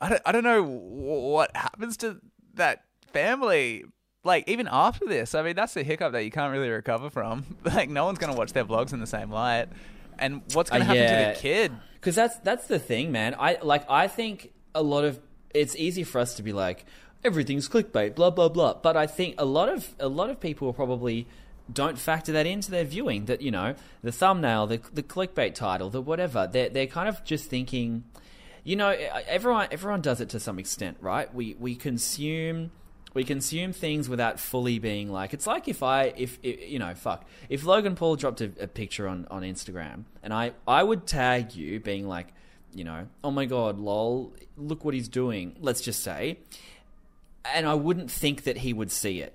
I 0.00 0.08
don't, 0.08 0.22
I 0.26 0.32
don't 0.32 0.44
know 0.44 0.62
what 0.64 1.54
happens 1.56 1.96
to 1.98 2.20
that 2.54 2.84
family. 3.12 3.84
Like 4.24 4.48
even 4.48 4.68
after 4.70 5.06
this, 5.06 5.34
I 5.34 5.42
mean, 5.42 5.56
that's 5.56 5.76
a 5.76 5.82
hiccup 5.82 6.12
that 6.12 6.24
you 6.24 6.30
can't 6.30 6.52
really 6.52 6.68
recover 6.70 7.10
from. 7.10 7.44
Like 7.64 7.88
no 7.90 8.04
one's 8.04 8.18
gonna 8.18 8.34
watch 8.34 8.52
their 8.52 8.64
vlogs 8.64 8.92
in 8.92 9.00
the 9.00 9.06
same 9.06 9.30
light. 9.30 9.66
And 10.18 10.42
what's 10.52 10.70
gonna 10.70 10.84
Uh, 10.84 10.86
happen 10.88 11.02
yeah. 11.02 11.28
to 11.28 11.34
the 11.34 11.40
kid? 11.40 11.72
Because 11.94 12.14
that's 12.14 12.38
that's 12.40 12.66
the 12.66 12.78
thing, 12.78 13.10
man. 13.12 13.34
I 13.38 13.58
like 13.62 13.88
I 13.90 14.08
think 14.08 14.52
a 14.74 14.82
lot 14.82 15.04
of 15.04 15.20
it's 15.54 15.74
easy 15.76 16.04
for 16.04 16.20
us 16.20 16.34
to 16.36 16.42
be 16.42 16.52
like 16.52 16.84
everything's 17.24 17.68
clickbait, 17.68 18.14
blah 18.14 18.30
blah 18.30 18.48
blah. 18.48 18.74
But 18.74 18.96
I 18.96 19.06
think 19.06 19.34
a 19.38 19.44
lot 19.44 19.68
of 19.68 19.94
a 19.98 20.08
lot 20.08 20.30
of 20.30 20.38
people 20.40 20.68
are 20.68 20.72
probably 20.72 21.26
don't 21.70 21.98
factor 21.98 22.32
that 22.32 22.46
into 22.46 22.70
their 22.70 22.84
viewing. 22.84 23.26
That 23.26 23.42
you 23.42 23.50
know 23.50 23.74
the 24.02 24.12
thumbnail, 24.12 24.66
the 24.66 24.80
the 24.92 25.02
clickbait 25.02 25.54
title, 25.54 25.90
the 25.90 26.00
whatever. 26.00 26.48
They're 26.50 26.68
they're 26.68 26.86
kind 26.86 27.08
of 27.08 27.24
just 27.24 27.48
thinking. 27.48 28.04
You 28.64 28.76
know, 28.76 28.90
everyone 29.26 29.68
everyone 29.72 30.02
does 30.02 30.20
it 30.20 30.28
to 30.30 30.40
some 30.40 30.58
extent, 30.58 30.96
right? 31.00 31.32
We 31.34 31.56
we 31.58 31.74
consume 31.74 32.70
we 33.14 33.24
consume 33.24 33.72
things 33.72 34.08
without 34.08 34.40
fully 34.40 34.78
being 34.78 35.10
like 35.10 35.34
it's 35.34 35.46
like 35.46 35.68
if 35.68 35.82
i 35.82 36.04
if, 36.16 36.38
if 36.42 36.70
you 36.70 36.78
know 36.78 36.94
fuck 36.94 37.24
if 37.48 37.64
logan 37.64 37.94
paul 37.94 38.16
dropped 38.16 38.40
a, 38.40 38.50
a 38.60 38.66
picture 38.66 39.06
on 39.06 39.26
on 39.30 39.42
instagram 39.42 40.04
and 40.22 40.32
i 40.32 40.52
i 40.66 40.82
would 40.82 41.06
tag 41.06 41.54
you 41.54 41.78
being 41.80 42.06
like 42.06 42.28
you 42.74 42.84
know 42.84 43.06
oh 43.22 43.30
my 43.30 43.44
god 43.44 43.78
lol 43.78 44.32
look 44.56 44.84
what 44.84 44.94
he's 44.94 45.08
doing 45.08 45.54
let's 45.60 45.80
just 45.80 46.02
say 46.02 46.38
and 47.44 47.66
i 47.66 47.74
wouldn't 47.74 48.10
think 48.10 48.44
that 48.44 48.58
he 48.58 48.72
would 48.72 48.90
see 48.90 49.20
it 49.20 49.34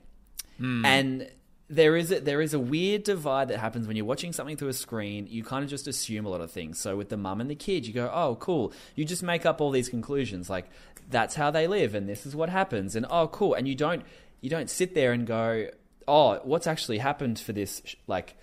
hmm. 0.57 0.83
and 0.85 1.29
there 1.69 1.97
is 1.97 2.11
a, 2.11 2.19
there 2.21 2.41
is 2.41 2.53
a 2.53 2.59
weird 2.59 3.03
divide 3.03 3.49
that 3.49 3.59
happens 3.59 3.87
when 3.87 3.97
you're 3.97 4.05
watching 4.05 4.31
something 4.31 4.55
through 4.55 4.69
a 4.69 4.73
screen. 4.73 5.27
You 5.29 5.43
kind 5.43 5.63
of 5.63 5.69
just 5.69 5.87
assume 5.87 6.25
a 6.25 6.29
lot 6.29 6.41
of 6.41 6.49
things. 6.49 6.79
So 6.79 6.95
with 6.95 7.09
the 7.09 7.17
mum 7.17 7.41
and 7.41 7.49
the 7.49 7.55
kid, 7.55 7.85
you 7.85 7.93
go, 7.93 8.09
"Oh, 8.13 8.35
cool." 8.35 8.71
You 8.95 9.03
just 9.03 9.23
make 9.23 9.45
up 9.45 9.59
all 9.59 9.71
these 9.71 9.89
conclusions, 9.89 10.49
like 10.49 10.69
that's 11.09 11.35
how 11.35 11.51
they 11.51 11.67
live, 11.67 11.93
and 11.93 12.07
this 12.07 12.25
is 12.25 12.35
what 12.35 12.49
happens, 12.49 12.95
and 12.95 13.05
oh, 13.09 13.27
cool. 13.27 13.53
And 13.53 13.67
you 13.67 13.75
don't 13.75 14.03
you 14.39 14.49
don't 14.49 14.69
sit 14.69 14.93
there 14.93 15.11
and 15.11 15.27
go, 15.27 15.67
"Oh, 16.07 16.39
what's 16.43 16.67
actually 16.67 16.99
happened 16.99 17.37
for 17.39 17.51
this?" 17.51 17.81
Like 18.07 18.35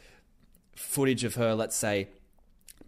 footage 0.77 1.25
of 1.25 1.37
her, 1.37 1.55
let's 1.55 1.77
say, 1.77 2.09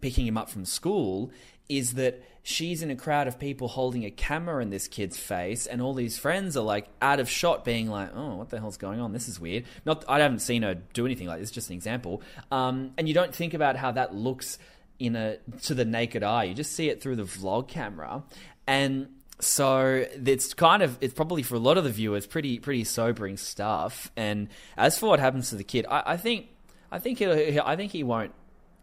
picking 0.01 0.27
him 0.27 0.37
up 0.37 0.49
from 0.49 0.65
school 0.65 1.31
is 1.69 1.93
that 1.93 2.23
she's 2.43 2.81
in 2.81 2.89
a 2.89 2.95
crowd 2.95 3.27
of 3.27 3.37
people 3.37 3.67
holding 3.67 4.05
a 4.05 4.11
camera 4.11 4.61
in 4.61 4.69
this 4.69 4.87
kid's 4.87 5.17
face 5.17 5.65
and 5.65 5.81
all 5.81 5.93
these 5.93 6.17
friends 6.17 6.55
are 6.55 6.63
like 6.63 6.87
out 7.01 7.19
of 7.19 7.29
shot 7.29 7.65
being 7.65 7.89
like 7.89 8.09
oh 8.15 8.35
what 8.37 8.49
the 8.49 8.59
hell's 8.59 8.77
going 8.77 8.99
on? 8.99 9.11
This 9.11 9.27
is 9.27 9.39
weird. 9.39 9.65
Not 9.85 10.05
i 10.07 10.19
haven't 10.19 10.39
seen 10.39 10.63
her 10.63 10.75
do 10.75 11.05
anything 11.05 11.27
like 11.27 11.39
this 11.39 11.51
just 11.51 11.69
an 11.69 11.75
example. 11.75 12.21
Um, 12.51 12.91
and 12.97 13.07
you 13.07 13.13
don't 13.13 13.33
think 13.33 13.53
about 13.53 13.75
how 13.75 13.91
that 13.91 14.15
looks 14.15 14.59
in 14.99 15.15
a 15.15 15.37
to 15.63 15.73
the 15.73 15.85
naked 15.85 16.23
eye. 16.23 16.45
You 16.45 16.53
just 16.53 16.73
see 16.73 16.89
it 16.89 17.01
through 17.01 17.17
the 17.17 17.23
vlog 17.23 17.67
camera. 17.67 18.23
And 18.65 19.09
so 19.39 20.05
it's 20.25 20.53
kind 20.53 20.81
of 20.81 20.97
it's 21.01 21.13
probably 21.13 21.43
for 21.43 21.55
a 21.55 21.59
lot 21.59 21.77
of 21.77 21.83
the 21.83 21.91
viewers 21.91 22.25
pretty 22.25 22.59
pretty 22.59 22.83
sobering 22.83 23.37
stuff. 23.37 24.11
And 24.15 24.49
as 24.75 24.97
for 24.97 25.07
what 25.07 25.19
happens 25.19 25.49
to 25.49 25.55
the 25.55 25.63
kid, 25.63 25.85
I, 25.89 26.03
I 26.13 26.17
think 26.17 26.47
I 26.91 26.99
think 26.99 27.21
I 27.21 27.75
think 27.75 27.91
he 27.91 28.03
won't 28.03 28.33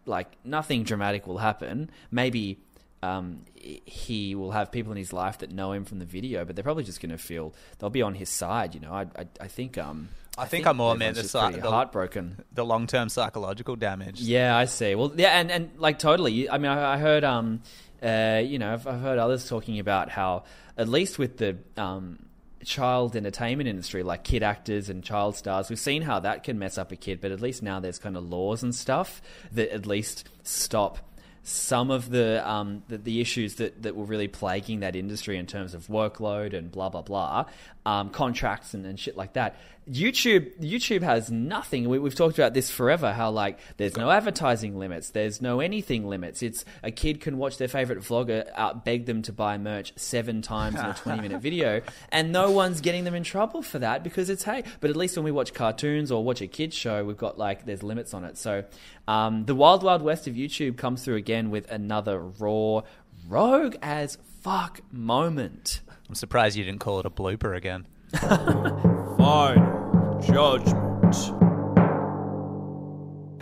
like 0.05 0.37
nothing 0.43 0.83
dramatic 0.83 1.27
will 1.27 1.39
happen. 1.39 1.89
Maybe 2.11 2.59
um, 3.05 3.45
he 3.55 4.35
will 4.35 4.51
have 4.51 4.71
people 4.71 4.91
in 4.91 4.97
his 4.97 5.13
life 5.13 5.37
that 5.39 5.51
know 5.51 5.71
him 5.71 5.85
from 5.85 5.99
the 5.99 6.05
video, 6.05 6.45
but 6.45 6.55
they're 6.55 6.63
probably 6.63 6.83
just 6.83 7.01
going 7.01 7.11
to 7.11 7.17
feel 7.17 7.53
they'll 7.77 7.89
be 7.89 8.01
on 8.01 8.15
his 8.15 8.29
side. 8.29 8.73
You 8.73 8.81
know, 8.81 8.91
I 8.91 9.01
I, 9.17 9.27
I 9.41 9.47
think 9.47 9.77
um 9.77 10.09
I 10.37 10.45
think 10.45 10.67
I'm 10.67 10.77
more 10.77 10.95
meant 10.95 11.15
the 11.15 11.61
heartbroken. 11.63 12.43
The 12.53 12.65
long 12.65 12.87
term 12.87 13.09
psychological 13.09 13.75
damage. 13.75 14.21
Yeah, 14.21 14.55
I 14.55 14.65
see. 14.65 14.95
Well, 14.95 15.13
yeah, 15.15 15.39
and, 15.39 15.51
and 15.51 15.71
like 15.77 15.99
totally. 15.99 16.49
I 16.49 16.57
mean, 16.57 16.71
I, 16.71 16.95
I 16.95 16.97
heard, 16.97 17.23
um, 17.23 17.61
uh, 18.03 18.41
you 18.43 18.59
know, 18.59 18.73
I've, 18.73 18.85
I've 18.87 18.99
heard 18.99 19.17
others 19.17 19.47
talking 19.47 19.79
about 19.79 20.09
how, 20.09 20.43
at 20.77 20.89
least 20.89 21.17
with 21.17 21.37
the 21.37 21.57
um, 21.77 22.25
child 22.65 23.15
entertainment 23.15 23.69
industry, 23.69 24.03
like 24.03 24.23
kid 24.23 24.43
actors 24.43 24.89
and 24.89 25.03
child 25.03 25.37
stars, 25.37 25.69
we've 25.69 25.79
seen 25.79 26.01
how 26.01 26.19
that 26.19 26.43
can 26.43 26.59
mess 26.59 26.77
up 26.77 26.91
a 26.91 26.97
kid. 26.97 27.21
But 27.21 27.31
at 27.31 27.39
least 27.39 27.63
now 27.63 27.79
there's 27.79 27.99
kind 27.99 28.17
of 28.17 28.23
laws 28.29 28.61
and 28.61 28.75
stuff 28.75 29.21
that 29.53 29.71
at 29.71 29.85
least 29.85 30.27
stop 30.43 30.99
some 31.47 31.91
of 31.91 32.09
the 32.09 32.47
um, 32.49 32.81
the, 32.87 32.97
the 32.97 33.21
issues 33.21 33.55
that, 33.55 33.83
that 33.83 33.95
were 33.95 34.03
really 34.03 34.27
plaguing 34.27 34.79
that 34.79 34.95
industry 34.95 35.37
in 35.37 35.45
terms 35.45 35.75
of 35.75 35.85
workload 35.87 36.53
and 36.53 36.71
blah 36.71 36.89
blah 36.89 37.03
blah, 37.03 37.45
um, 37.85 38.09
contracts 38.09 38.73
and, 38.73 38.83
and 38.85 38.99
shit 38.99 39.15
like 39.15 39.33
that. 39.33 39.55
YouTube 39.89 40.57
YouTube 40.59 41.03
has 41.03 41.29
nothing. 41.29 41.87
We, 41.87 41.99
we've 41.99 42.15
talked 42.15 42.39
about 42.39 42.53
this 42.53 42.71
forever. 42.71 43.13
How 43.13 43.29
like 43.29 43.59
there's 43.77 43.95
no 43.95 44.09
advertising 44.09 44.79
limits, 44.79 45.11
there's 45.11 45.41
no 45.41 45.59
anything 45.59 46.07
limits. 46.07 46.41
It's 46.41 46.65
a 46.81 46.89
kid 46.89 47.21
can 47.21 47.37
watch 47.37 47.57
their 47.57 47.67
favorite 47.67 47.99
vlogger 47.99 48.49
out 48.55 48.83
beg 48.83 49.05
them 49.05 49.21
to 49.23 49.33
buy 49.33 49.57
merch 49.57 49.93
seven 49.95 50.41
times 50.41 50.79
in 50.79 50.85
a 50.85 50.93
20 50.93 51.21
minute 51.21 51.41
video, 51.41 51.81
and 52.09 52.31
no 52.31 52.49
one's 52.49 52.81
getting 52.81 53.03
them 53.03 53.13
in 53.13 53.23
trouble 53.23 53.61
for 53.61 53.79
that 53.79 54.03
because 54.03 54.29
it's 54.29 54.43
hey. 54.43 54.63
But 54.79 54.89
at 54.89 54.95
least 54.95 55.17
when 55.17 55.23
we 55.23 55.31
watch 55.31 55.53
cartoons 55.53 56.11
or 56.11 56.23
watch 56.23 56.41
a 56.41 56.47
kids 56.47 56.75
show, 56.75 57.03
we've 57.03 57.17
got 57.17 57.37
like 57.37 57.65
there's 57.65 57.83
limits 57.83 58.13
on 58.13 58.23
it. 58.23 58.37
So 58.37 58.63
um, 59.07 59.45
the 59.45 59.53
wild 59.53 59.83
wild 59.83 60.01
west 60.01 60.27
of 60.27 60.33
YouTube 60.33 60.77
comes 60.77 61.03
through 61.03 61.17
again 61.17 61.51
with 61.51 61.69
another 61.69 62.19
raw, 62.19 62.81
rogue 63.27 63.75
as 63.83 64.17
fuck 64.41 64.81
moment. 64.91 65.81
I'm 66.09 66.15
surprised 66.15 66.57
you 66.57 66.63
didn't 66.63 66.79
call 66.79 66.99
it 66.99 67.05
a 67.05 67.11
blooper 67.11 67.55
again. 67.55 67.85
Final 69.25 70.21
judgment. 70.21 71.15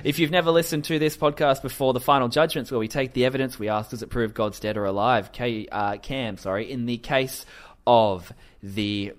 If 0.05 0.17
you've 0.17 0.31
never 0.31 0.49
listened 0.49 0.85
to 0.85 0.97
this 0.97 1.17
podcast 1.17 1.61
before, 1.61 1.91
the 1.91 1.99
final 1.99 2.29
judgments 2.29 2.71
where 2.71 2.79
we 2.79 2.87
take 2.87 3.11
the 3.11 3.25
evidence, 3.25 3.59
we 3.59 3.67
ask, 3.67 3.89
does 3.89 4.01
it 4.01 4.09
prove 4.09 4.33
God's 4.33 4.61
dead 4.61 4.77
or 4.77 4.85
alive? 4.85 5.33
K, 5.33 5.67
uh, 5.69 5.97
Cam, 5.97 6.37
sorry, 6.37 6.71
in 6.71 6.85
the 6.85 6.99
case 6.99 7.45
of 7.85 8.31
the 8.61 9.11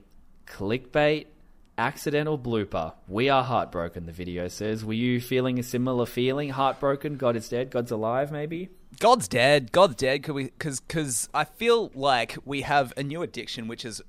clickbait 0.47 1.27
accidental 1.77 2.39
blooper, 2.39 2.95
we 3.09 3.29
are 3.29 3.45
heartbroken. 3.45 4.07
The 4.07 4.13
video 4.13 4.49
says, 4.49 4.87
were 4.87 4.95
you 4.95 5.21
feeling 5.21 5.59
a 5.59 5.63
similar 5.63 6.07
feeling? 6.07 6.49
Heartbroken? 6.49 7.19
God 7.19 7.37
is 7.37 7.47
dead. 7.47 7.71
God's 7.73 7.91
alive? 7.91 8.33
Maybe. 8.33 8.71
God's 9.01 9.29
dead. 9.29 9.71
God's 9.71 9.97
dead. 9.97 10.23
Could 10.23 10.35
we? 10.35 10.45
Because 10.45 10.81
because 10.81 11.29
I 11.35 11.45
feel 11.45 11.91
like 11.95 12.39
we 12.47 12.63
have 12.63 12.95
a 12.97 13.03
new 13.03 13.21
addiction 13.21 13.69
which 13.69 13.83
has 13.83 14.01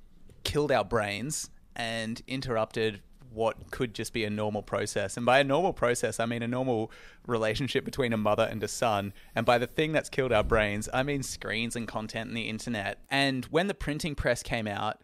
killed 0.45 0.71
our 0.71 0.85
brains 0.85 1.49
and 1.75 2.21
interrupted 2.27 3.01
what 3.35 3.69
could 3.69 3.93
just 3.93 4.13
be 4.13 4.23
a 4.23 4.29
normal 4.29 4.61
process. 4.61 5.17
And 5.17 5.25
by 5.25 5.39
a 5.39 5.43
normal 5.43 5.73
process, 5.73 6.19
I 6.19 6.25
mean 6.25 6.41
a 6.41 6.47
normal 6.47 6.89
relationship 7.27 7.83
between 7.83 8.13
a 8.13 8.17
mother 8.17 8.47
and 8.49 8.63
a 8.63 8.67
son. 8.67 9.13
And 9.35 9.45
by 9.45 9.57
the 9.57 9.67
thing 9.67 9.91
that's 9.91 10.09
killed 10.09 10.31
our 10.31 10.43
brains, 10.43 10.87
I 10.93 11.03
mean 11.03 11.21
screens 11.21 11.75
and 11.75 11.87
content 11.87 12.29
and 12.29 12.37
the 12.37 12.49
internet. 12.49 12.99
And 13.09 13.45
when 13.45 13.67
the 13.67 13.73
printing 13.73 14.15
press 14.15 14.41
came 14.41 14.67
out, 14.67 15.01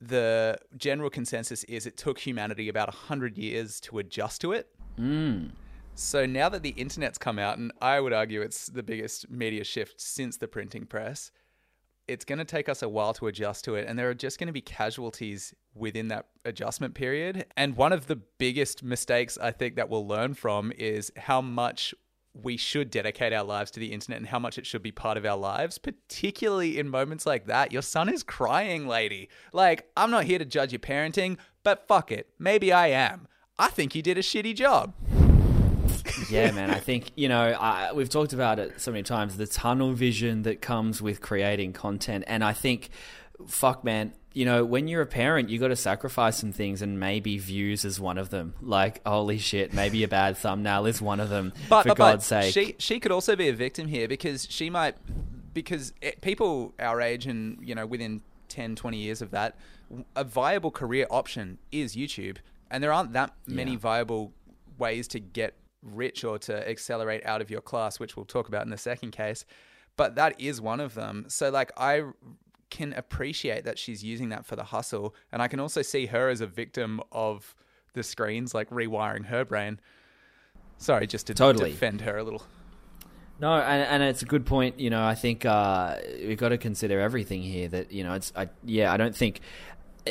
the 0.00 0.58
general 0.76 1.08
consensus 1.08 1.64
is 1.64 1.86
it 1.86 1.96
took 1.96 2.18
humanity 2.18 2.68
about 2.68 2.88
100 2.88 3.38
years 3.38 3.80
to 3.80 3.98
adjust 3.98 4.40
to 4.42 4.52
it. 4.52 4.68
Mm. 4.98 5.52
So 5.94 6.26
now 6.26 6.48
that 6.48 6.62
the 6.62 6.70
internet's 6.70 7.18
come 7.18 7.38
out, 7.38 7.58
and 7.58 7.72
I 7.80 8.00
would 8.00 8.12
argue 8.12 8.42
it's 8.42 8.66
the 8.66 8.82
biggest 8.82 9.30
media 9.30 9.64
shift 9.64 10.00
since 10.00 10.36
the 10.36 10.48
printing 10.48 10.86
press, 10.86 11.30
it's 12.08 12.24
going 12.24 12.38
to 12.38 12.44
take 12.44 12.68
us 12.68 12.82
a 12.82 12.88
while 12.88 13.14
to 13.14 13.26
adjust 13.26 13.64
to 13.64 13.74
it. 13.74 13.86
And 13.88 13.98
there 13.98 14.10
are 14.10 14.14
just 14.14 14.38
going 14.38 14.48
to 14.48 14.52
be 14.52 14.60
casualties 14.60 15.54
within 15.74 16.08
that 16.08 16.26
adjustment 16.44 16.94
period. 16.94 17.46
And 17.56 17.76
one 17.76 17.92
of 17.92 18.06
the 18.06 18.16
biggest 18.16 18.82
mistakes 18.82 19.38
I 19.38 19.50
think 19.50 19.76
that 19.76 19.88
we'll 19.88 20.06
learn 20.06 20.34
from 20.34 20.72
is 20.76 21.12
how 21.16 21.40
much 21.40 21.94
we 22.34 22.56
should 22.56 22.90
dedicate 22.90 23.32
our 23.32 23.44
lives 23.44 23.70
to 23.72 23.80
the 23.80 23.92
internet 23.92 24.18
and 24.18 24.28
how 24.28 24.38
much 24.38 24.58
it 24.58 24.66
should 24.66 24.82
be 24.82 24.90
part 24.90 25.18
of 25.18 25.26
our 25.26 25.36
lives, 25.36 25.78
particularly 25.78 26.78
in 26.78 26.88
moments 26.88 27.26
like 27.26 27.46
that. 27.46 27.72
Your 27.72 27.82
son 27.82 28.08
is 28.08 28.22
crying, 28.22 28.86
lady. 28.86 29.28
Like, 29.52 29.86
I'm 29.96 30.10
not 30.10 30.24
here 30.24 30.38
to 30.38 30.44
judge 30.44 30.72
your 30.72 30.80
parenting, 30.80 31.36
but 31.62 31.86
fuck 31.86 32.10
it. 32.10 32.28
Maybe 32.38 32.72
I 32.72 32.88
am. 32.88 33.28
I 33.58 33.68
think 33.68 33.94
you 33.94 34.02
did 34.02 34.16
a 34.16 34.22
shitty 34.22 34.54
job. 34.54 34.94
Yeah, 36.30 36.50
man. 36.52 36.70
I 36.70 36.78
think 36.88 37.10
you 37.16 37.28
know 37.28 37.40
I, 37.40 37.92
we've 37.92 38.08
talked 38.08 38.32
about 38.32 38.58
it 38.58 38.80
so 38.80 38.90
many 38.90 39.02
times. 39.02 39.36
The 39.36 39.46
tunnel 39.46 39.92
vision 39.92 40.42
that 40.42 40.60
comes 40.60 41.00
with 41.02 41.20
creating 41.20 41.72
content, 41.72 42.24
and 42.26 42.42
I 42.44 42.52
think, 42.52 42.90
fuck, 43.46 43.84
man. 43.84 44.12
You 44.34 44.46
know, 44.46 44.64
when 44.64 44.88
you're 44.88 45.02
a 45.02 45.06
parent, 45.06 45.50
you 45.50 45.58
got 45.58 45.68
to 45.68 45.76
sacrifice 45.76 46.38
some 46.38 46.52
things, 46.52 46.80
and 46.80 46.98
maybe 46.98 47.36
views 47.36 47.84
is 47.84 48.00
one 48.00 48.16
of 48.16 48.30
them. 48.30 48.54
Like, 48.62 49.06
holy 49.06 49.36
shit, 49.36 49.74
maybe 49.74 50.04
a 50.04 50.08
bad 50.08 50.38
thumbnail 50.38 50.86
is 50.86 51.02
one 51.02 51.20
of 51.20 51.28
them. 51.28 51.52
But, 51.68 51.82
for 51.82 51.88
but, 51.90 51.96
God's 51.98 52.28
but 52.30 52.44
sake, 52.44 52.54
she 52.54 52.74
she 52.78 52.98
could 52.98 53.12
also 53.12 53.36
be 53.36 53.48
a 53.48 53.52
victim 53.52 53.88
here 53.88 54.08
because 54.08 54.46
she 54.48 54.70
might 54.70 54.96
because 55.52 55.92
it, 56.00 56.22
people 56.22 56.72
our 56.78 57.02
age 57.02 57.26
and 57.26 57.58
you 57.62 57.74
know 57.74 57.84
within 57.84 58.22
10 58.48 58.74
20 58.74 58.96
years 58.96 59.20
of 59.20 59.30
that 59.32 59.54
a 60.16 60.24
viable 60.24 60.70
career 60.70 61.06
option 61.10 61.58
is 61.70 61.94
YouTube 61.94 62.38
and 62.70 62.82
there 62.82 62.90
aren't 62.92 63.12
that 63.12 63.34
many 63.46 63.72
Yeah. 63.72 63.78
viable 63.78 64.32
ways 64.78 65.06
to 65.08 65.20
get 65.20 65.52
rich 65.82 66.24
or 66.24 66.38
to 66.38 66.68
accelerate 66.68 67.24
out 67.26 67.40
of 67.40 67.50
your 67.50 67.60
class 67.60 67.98
which 67.98 68.16
we'll 68.16 68.24
talk 68.24 68.48
about 68.48 68.64
in 68.64 68.70
the 68.70 68.78
second 68.78 69.10
case 69.10 69.44
but 69.96 70.14
that 70.14 70.40
is 70.40 70.60
one 70.60 70.80
of 70.80 70.94
them 70.94 71.24
so 71.28 71.50
like 71.50 71.70
I 71.76 72.04
can 72.70 72.92
appreciate 72.94 73.64
that 73.64 73.78
she's 73.78 74.02
using 74.02 74.30
that 74.30 74.46
for 74.46 74.56
the 74.56 74.64
hustle 74.64 75.14
and 75.30 75.42
I 75.42 75.48
can 75.48 75.60
also 75.60 75.82
see 75.82 76.06
her 76.06 76.28
as 76.28 76.40
a 76.40 76.46
victim 76.46 77.00
of 77.10 77.54
the 77.94 78.02
screens 78.02 78.54
like 78.54 78.70
rewiring 78.70 79.26
her 79.26 79.44
brain 79.44 79.80
Sorry, 80.82 81.06
just 81.06 81.28
to 81.28 81.34
Totally. 81.34 81.70
defend 81.70 82.00
her 82.00 82.18
a 82.18 82.24
little. 82.24 82.42
No, 83.38 83.54
and, 83.54 83.82
and 83.82 84.02
it's 84.02 84.22
a 84.22 84.24
good 84.24 84.44
point. 84.44 84.80
You 84.80 84.90
know, 84.90 85.04
I 85.04 85.14
think 85.14 85.46
uh, 85.46 85.96
we've 86.26 86.38
got 86.38 86.48
to 86.48 86.58
consider 86.58 87.00
everything 87.00 87.42
here. 87.42 87.68
That 87.68 87.92
you 87.92 88.02
know, 88.02 88.14
it's 88.14 88.32
I, 88.36 88.48
yeah, 88.64 88.92
I 88.92 88.96
don't 88.96 89.14
think 89.14 89.40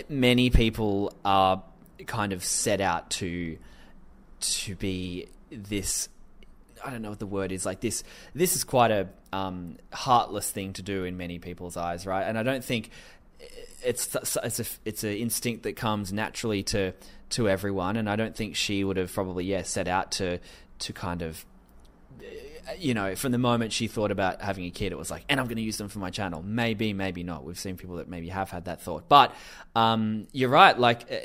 many 0.07 0.49
people 0.49 1.13
are 1.25 1.61
kind 2.07 2.31
of 2.31 2.43
set 2.45 2.79
out 2.79 3.09
to 3.11 3.57
to 4.39 4.75
be 4.75 5.27
this. 5.51 6.09
I 6.83 6.89
don't 6.89 7.01
know 7.01 7.09
what 7.09 7.19
the 7.19 7.27
word 7.27 7.51
is. 7.51 7.65
Like 7.65 7.79
this, 7.81 8.03
this 8.33 8.55
is 8.55 8.63
quite 8.63 8.91
a 8.91 9.07
um, 9.31 9.77
heartless 9.93 10.49
thing 10.49 10.73
to 10.73 10.81
do 10.81 11.03
in 11.03 11.17
many 11.17 11.37
people's 11.37 11.77
eyes, 11.77 12.07
right? 12.07 12.23
And 12.23 12.37
I 12.37 12.43
don't 12.43 12.63
think 12.63 12.89
it's 13.83 14.15
it's 14.43 14.59
a 14.59 14.65
it's 14.85 15.03
an 15.03 15.13
instinct 15.13 15.63
that 15.63 15.75
comes 15.75 16.11
naturally 16.11 16.63
to 16.63 16.93
to 17.31 17.49
everyone. 17.49 17.97
And 17.97 18.09
I 18.09 18.15
don't 18.15 18.35
think 18.35 18.55
she 18.55 18.83
would 18.83 18.97
have 18.97 19.13
probably 19.13 19.45
yeah 19.45 19.63
set 19.63 19.87
out 19.87 20.11
to 20.13 20.39
to 20.79 20.93
kind 20.93 21.21
of 21.21 21.45
you 22.77 22.93
know, 22.93 23.15
from 23.15 23.31
the 23.31 23.37
moment 23.37 23.73
she 23.73 23.87
thought 23.87 24.11
about 24.11 24.41
having 24.41 24.65
a 24.65 24.71
kid, 24.71 24.91
it 24.91 24.97
was 24.97 25.11
like, 25.11 25.23
and 25.29 25.39
I'm 25.39 25.47
going 25.47 25.57
to 25.57 25.63
use 25.63 25.77
them 25.77 25.89
for 25.89 25.99
my 25.99 26.09
channel. 26.09 26.43
Maybe, 26.43 26.93
maybe 26.93 27.23
not. 27.23 27.43
We've 27.43 27.59
seen 27.59 27.77
people 27.77 27.97
that 27.97 28.07
maybe 28.07 28.29
have 28.29 28.49
had 28.49 28.65
that 28.65 28.81
thought, 28.81 29.07
but 29.09 29.33
um, 29.75 30.27
you're 30.31 30.49
right. 30.49 30.77
Like, 30.77 31.11
uh, 31.11 31.17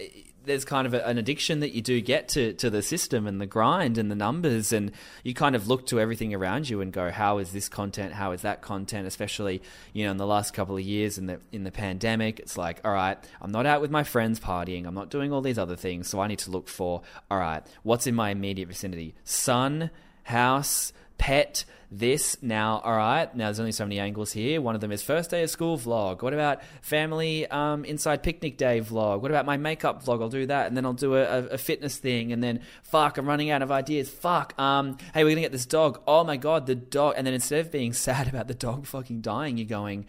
there's 0.46 0.64
kind 0.64 0.86
of 0.86 0.94
a, 0.94 1.04
an 1.06 1.18
addiction 1.18 1.60
that 1.60 1.72
you 1.72 1.82
do 1.82 2.00
get 2.00 2.28
to 2.28 2.54
to 2.54 2.70
the 2.70 2.80
system 2.80 3.26
and 3.26 3.40
the 3.40 3.46
grind 3.46 3.98
and 3.98 4.10
the 4.10 4.14
numbers, 4.14 4.72
and 4.72 4.92
you 5.24 5.34
kind 5.34 5.54
of 5.54 5.68
look 5.68 5.86
to 5.86 6.00
everything 6.00 6.32
around 6.34 6.70
you 6.70 6.80
and 6.80 6.92
go, 6.92 7.10
how 7.10 7.38
is 7.38 7.52
this 7.52 7.68
content? 7.68 8.12
How 8.12 8.32
is 8.32 8.42
that 8.42 8.62
content? 8.62 9.06
Especially, 9.06 9.60
you 9.92 10.04
know, 10.04 10.12
in 10.12 10.16
the 10.16 10.26
last 10.26 10.54
couple 10.54 10.76
of 10.76 10.82
years 10.82 11.18
in 11.18 11.26
the 11.26 11.40
in 11.52 11.64
the 11.64 11.72
pandemic, 11.72 12.38
it's 12.40 12.56
like, 12.56 12.80
all 12.84 12.92
right, 12.92 13.18
I'm 13.42 13.50
not 13.50 13.66
out 13.66 13.80
with 13.80 13.90
my 13.90 14.04
friends 14.04 14.40
partying. 14.40 14.86
I'm 14.86 14.94
not 14.94 15.10
doing 15.10 15.32
all 15.32 15.42
these 15.42 15.58
other 15.58 15.76
things, 15.76 16.08
so 16.08 16.20
I 16.20 16.28
need 16.28 16.38
to 16.40 16.50
look 16.50 16.68
for, 16.68 17.02
all 17.30 17.38
right, 17.38 17.66
what's 17.82 18.06
in 18.06 18.14
my 18.14 18.30
immediate 18.30 18.68
vicinity? 18.68 19.14
Sun, 19.24 19.90
house 20.22 20.92
pet 21.18 21.64
this 21.90 22.42
now. 22.42 22.80
All 22.84 22.96
right 22.96 23.34
now 23.34 23.46
there's 23.46 23.60
only 23.60 23.72
so 23.72 23.84
many 23.84 23.98
angles 23.98 24.32
here. 24.32 24.60
One 24.60 24.74
of 24.74 24.80
them 24.80 24.92
is 24.92 25.02
first 25.02 25.30
day 25.30 25.42
of 25.42 25.50
school 25.50 25.78
vlog. 25.78 26.22
What 26.22 26.34
about 26.34 26.62
family 26.82 27.46
um, 27.46 27.84
inside 27.84 28.22
picnic 28.22 28.58
day 28.58 28.80
vlog? 28.80 29.20
What 29.20 29.30
about 29.30 29.46
my 29.46 29.56
makeup 29.56 30.04
vlog? 30.04 30.20
I'll 30.20 30.28
do 30.28 30.46
that 30.46 30.66
and 30.66 30.76
then 30.76 30.84
i'll 30.84 30.92
do 30.92 31.14
a, 31.14 31.46
a, 31.46 31.58
fitness 31.58 31.96
thing 31.96 32.32
and 32.32 32.42
then 32.42 32.60
fuck 32.82 33.18
i'm 33.18 33.26
running 33.26 33.50
out 33.50 33.62
of 33.62 33.70
ideas. 33.70 34.10
Fuck 34.10 34.58
um 34.58 34.98
hey 35.14 35.24
we're 35.24 35.30
gonna 35.30 35.42
get 35.42 35.52
this 35.52 35.66
dog. 35.66 36.00
Oh 36.06 36.24
my 36.24 36.36
god 36.36 36.66
the 36.66 36.74
dog 36.74 37.14
and 37.16 37.26
then 37.26 37.34
instead 37.34 37.60
of 37.60 37.72
being 37.72 37.92
sad 38.06 38.28
about 38.28 38.48
the 38.48 38.54
dog 38.54 38.86
fucking 38.86 39.20
dying 39.20 39.56
you're 39.56 39.66
going 39.66 40.06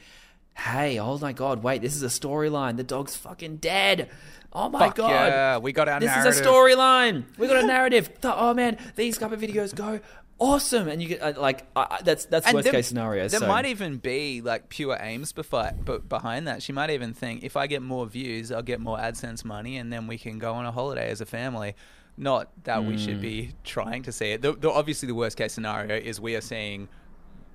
hey 0.55 0.99
oh 0.99 1.19
my 1.19 1.33
god 1.33 1.61
wait 1.61 1.81
this 1.81 1.95
is 1.95 2.03
a 2.03 2.07
storyline. 2.07 2.77
The 2.77 2.83
dog's 2.83 3.15
fucking 3.15 3.57
dead. 3.57 4.09
Oh 4.53 4.69
my 4.69 4.79
Fuck 4.87 4.95
god. 4.95 5.09
yeah, 5.11 5.57
we 5.57 5.71
got 5.71 5.87
our 5.89 5.99
this 5.99 6.07
narrative. 6.07 6.33
is 6.33 6.39
a 6.39 6.43
storyline. 6.43 7.25
We 7.37 7.47
got 7.47 7.63
a 7.63 7.67
narrative. 7.67 8.09
Oh 8.23 8.53
man, 8.53 8.77
these 8.95 9.17
couple 9.17 9.35
of 9.35 9.41
videos 9.41 9.73
go 9.73 9.99
awesome, 10.39 10.88
and 10.88 11.01
you 11.01 11.10
get 11.10 11.22
uh, 11.22 11.34
like 11.39 11.65
uh, 11.75 11.98
that's 12.03 12.25
that's 12.25 12.46
And 12.48 12.56
worst 12.56 12.65
there- 12.65 12.74
case 12.74 12.88
scenario. 12.88 13.27
There 13.27 13.39
so. 13.39 13.48
might 13.48 13.65
even 13.65 13.98
be 13.98 14.41
like 14.41 14.70
pure 14.70 14.98
aims 15.00 15.34
befi- 15.34 15.84
but 15.86 16.08
behind 16.10 16.48
that. 16.48 16.62
She 16.63 16.72
might 16.74 16.89
even 16.89 17.13
think 17.13 17.44
if 17.44 17.56
I 17.58 17.67
get 17.67 17.82
more 17.82 18.06
views, 18.06 18.51
I'll 18.51 18.62
get 18.62 18.79
more 18.79 18.98
AdSense 18.98 19.44
money, 19.46 19.77
and 19.77 19.91
then 19.91 20.08
we 20.08 20.17
can 20.17 20.39
go 20.39 20.53
on 20.53 20.65
a 20.65 20.72
holiday 20.72 21.10
as 21.10 21.22
a 21.22 21.25
family. 21.25 21.75
Not 22.20 22.50
that 22.63 22.84
we 22.84 22.98
should 22.98 23.22
be 23.22 23.51
trying 23.63 24.01
to 24.03 24.12
see 24.12 24.32
it. 24.32 24.41
The, 24.41 24.53
the, 24.53 24.72
obviously, 24.72 25.08
the 25.08 25.13
worst 25.13 25.38
case 25.38 25.53
scenario 25.53 25.96
is 25.96 26.20
we 26.20 26.36
are 26.36 26.41
seeing 26.41 26.88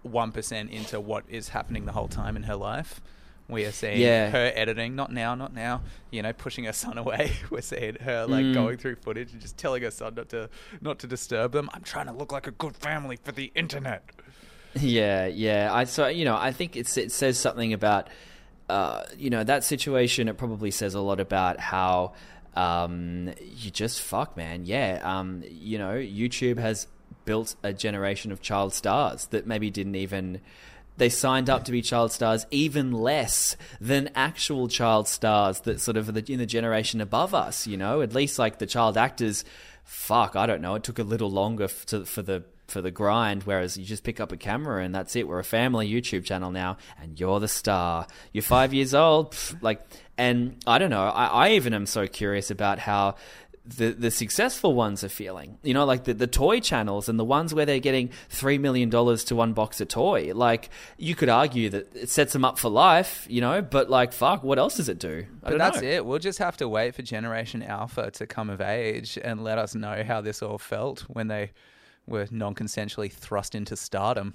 one 0.02 0.30
percent 0.30 0.70
into 0.70 1.00
what 1.00 1.24
is 1.28 1.48
happening 1.48 1.84
the 1.84 1.90
whole 1.92 2.06
time 2.06 2.36
in 2.36 2.44
her 2.44 2.54
life. 2.54 3.00
We 3.52 3.64
are 3.66 3.72
seeing 3.72 4.00
Yeah. 4.00 4.30
her 4.30 4.50
editing, 4.54 4.96
not 4.96 5.12
now, 5.12 5.34
not 5.36 5.54
now. 5.54 5.82
You 6.10 6.22
know, 6.22 6.32
pushing 6.32 6.64
her 6.64 6.72
son 6.72 6.98
away. 7.04 7.32
We're 7.50 7.60
seeing 7.60 7.96
her 8.00 8.26
like 8.26 8.44
Mm. 8.46 8.54
going 8.54 8.78
through 8.78 8.96
footage 8.96 9.32
and 9.32 9.40
just 9.40 9.56
telling 9.58 9.82
her 9.82 9.90
son 9.90 10.14
not 10.16 10.28
to 10.30 10.48
not 10.80 10.98
to 11.00 11.06
disturb 11.06 11.52
them. 11.52 11.70
I'm 11.72 11.82
trying 11.82 12.06
to 12.06 12.12
look 12.12 12.32
like 12.32 12.46
a 12.46 12.50
good 12.52 12.76
family 12.76 13.16
for 13.22 13.32
the 13.32 13.52
internet. 13.54 14.02
Yeah, 14.74 15.26
yeah. 15.26 15.68
I 15.70 15.84
so 15.84 16.06
you 16.08 16.24
know 16.24 16.34
I 16.34 16.50
think 16.50 16.76
it's 16.76 16.96
it 16.96 17.12
says 17.12 17.38
something 17.38 17.74
about 17.74 18.08
uh, 18.70 19.02
you 19.18 19.28
know 19.28 19.44
that 19.44 19.64
situation. 19.64 20.28
It 20.28 20.38
probably 20.38 20.70
says 20.70 20.94
a 20.94 21.00
lot 21.00 21.20
about 21.20 21.60
how 21.60 22.14
um, 22.56 23.32
you 23.56 23.70
just 23.70 24.00
fuck, 24.00 24.34
man. 24.36 24.64
Yeah, 24.64 25.00
um, 25.04 25.42
you 25.46 25.76
know, 25.76 25.92
YouTube 25.92 26.58
has 26.58 26.86
built 27.26 27.54
a 27.62 27.72
generation 27.74 28.32
of 28.32 28.40
child 28.40 28.72
stars 28.72 29.26
that 29.26 29.46
maybe 29.46 29.70
didn't 29.70 29.96
even. 29.96 30.40
They 30.96 31.08
signed 31.08 31.48
up 31.48 31.64
to 31.64 31.72
be 31.72 31.82
child 31.82 32.12
stars 32.12 32.46
even 32.50 32.92
less 32.92 33.56
than 33.80 34.10
actual 34.14 34.68
child 34.68 35.08
stars 35.08 35.60
that 35.60 35.80
sort 35.80 35.96
of 35.96 36.08
in 36.28 36.38
the 36.38 36.46
generation 36.46 37.00
above 37.00 37.34
us. 37.34 37.66
You 37.66 37.76
know, 37.76 38.02
at 38.02 38.14
least 38.14 38.38
like 38.38 38.58
the 38.58 38.66
child 38.66 38.96
actors. 38.96 39.44
Fuck, 39.84 40.36
I 40.36 40.46
don't 40.46 40.62
know. 40.62 40.76
It 40.76 40.84
took 40.84 41.00
a 41.00 41.02
little 41.02 41.30
longer 41.30 41.68
to, 41.86 42.04
for 42.04 42.22
the 42.22 42.44
for 42.72 42.80
the 42.80 42.90
grind, 42.90 43.44
whereas 43.44 43.76
you 43.76 43.84
just 43.84 44.02
pick 44.02 44.18
up 44.18 44.32
a 44.32 44.36
camera 44.36 44.82
and 44.82 44.94
that's 44.94 45.14
it. 45.14 45.28
We're 45.28 45.38
a 45.38 45.44
family 45.44 45.88
YouTube 45.88 46.24
channel 46.24 46.50
now, 46.50 46.78
and 47.00 47.20
you're 47.20 47.38
the 47.38 47.48
star. 47.48 48.06
You're 48.32 48.42
five 48.42 48.74
years 48.74 48.94
old, 48.94 49.32
pff, 49.32 49.62
like, 49.62 49.80
and 50.16 50.56
I 50.66 50.78
don't 50.78 50.90
know. 50.90 51.04
I, 51.04 51.26
I 51.26 51.50
even 51.50 51.74
am 51.74 51.86
so 51.86 52.06
curious 52.06 52.50
about 52.50 52.78
how 52.78 53.16
the 53.64 53.90
the 53.92 54.10
successful 54.10 54.74
ones 54.74 55.04
are 55.04 55.08
feeling. 55.08 55.58
You 55.62 55.74
know, 55.74 55.84
like 55.84 56.04
the 56.04 56.14
the 56.14 56.26
toy 56.26 56.60
channels 56.60 57.08
and 57.08 57.18
the 57.18 57.24
ones 57.24 57.54
where 57.54 57.64
they're 57.64 57.78
getting 57.78 58.10
three 58.28 58.58
million 58.58 58.90
dollars 58.90 59.24
to 59.24 59.34
unbox 59.34 59.80
a 59.80 59.84
toy. 59.84 60.32
Like, 60.34 60.70
you 60.98 61.14
could 61.14 61.28
argue 61.28 61.70
that 61.70 61.94
it 61.94 62.08
sets 62.10 62.32
them 62.32 62.44
up 62.44 62.58
for 62.58 62.68
life. 62.68 63.26
You 63.30 63.40
know, 63.40 63.62
but 63.62 63.88
like, 63.88 64.12
fuck, 64.12 64.42
what 64.42 64.58
else 64.58 64.76
does 64.76 64.88
it 64.88 64.98
do? 64.98 65.26
I 65.44 65.50
But 65.50 65.58
that's 65.58 65.80
know. 65.80 65.88
it. 65.88 66.04
We'll 66.04 66.18
just 66.18 66.40
have 66.40 66.56
to 66.58 66.68
wait 66.68 66.94
for 66.94 67.02
Generation 67.02 67.62
Alpha 67.62 68.10
to 68.12 68.26
come 68.26 68.50
of 68.50 68.60
age 68.60 69.16
and 69.22 69.44
let 69.44 69.58
us 69.58 69.74
know 69.74 70.02
how 70.04 70.20
this 70.20 70.42
all 70.42 70.58
felt 70.58 71.00
when 71.02 71.28
they 71.28 71.52
were 72.06 72.26
non-consensually 72.30 73.12
thrust 73.12 73.54
into 73.54 73.76
stardom. 73.76 74.34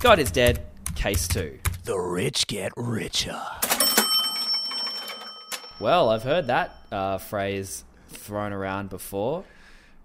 God 0.00 0.18
is 0.18 0.32
dead. 0.32 0.66
Case 0.96 1.28
two. 1.28 1.58
The 1.84 1.96
rich 1.96 2.48
get 2.48 2.72
richer. 2.76 3.40
Well, 5.80 6.10
I've 6.10 6.24
heard 6.24 6.48
that 6.48 6.74
uh, 6.90 7.18
phrase 7.18 7.84
thrown 8.08 8.52
around 8.52 8.90
before. 8.90 9.44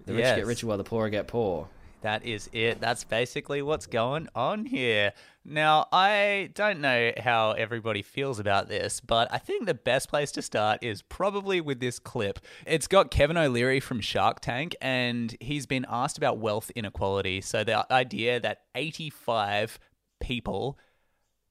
The 0.05 0.13
rich 0.13 0.24
get 0.24 0.45
richer 0.45 0.67
while 0.67 0.77
the 0.77 0.83
poor 0.83 1.10
get 1.10 1.27
poor. 1.27 1.69
That 2.01 2.25
is 2.25 2.50
it. 2.51 2.81
That's 2.81 3.05
basically 3.05 3.62
what's 3.62 3.86
going 3.86 4.27
on 4.36 4.65
here. 4.65 5.13
Now, 5.45 5.88
I 5.93 6.50
don't 6.53 6.81
know 6.81 7.13
how 7.17 7.51
everybody 7.51 8.01
feels 8.01 8.39
about 8.39 8.67
this, 8.67 9.00
but 9.00 9.31
I 9.31 9.38
think 9.38 9.65
the 9.65 9.74
best 9.74 10.10
place 10.10 10.29
to 10.33 10.41
start 10.41 10.83
is 10.83 11.01
probably 11.01 11.62
with 11.62 11.79
this 11.79 12.00
clip. 12.00 12.39
It's 12.67 12.88
got 12.88 13.10
Kevin 13.10 13.38
O'Leary 13.38 13.79
from 13.79 14.01
Shark 14.01 14.41
Tank, 14.41 14.75
and 14.81 15.36
he's 15.39 15.65
been 15.65 15.86
asked 15.89 16.17
about 16.17 16.39
wealth 16.39 16.72
inequality. 16.75 17.39
So, 17.39 17.63
the 17.63 17.89
idea 17.91 18.38
that 18.41 18.63
85 18.75 19.79
people 20.19 20.77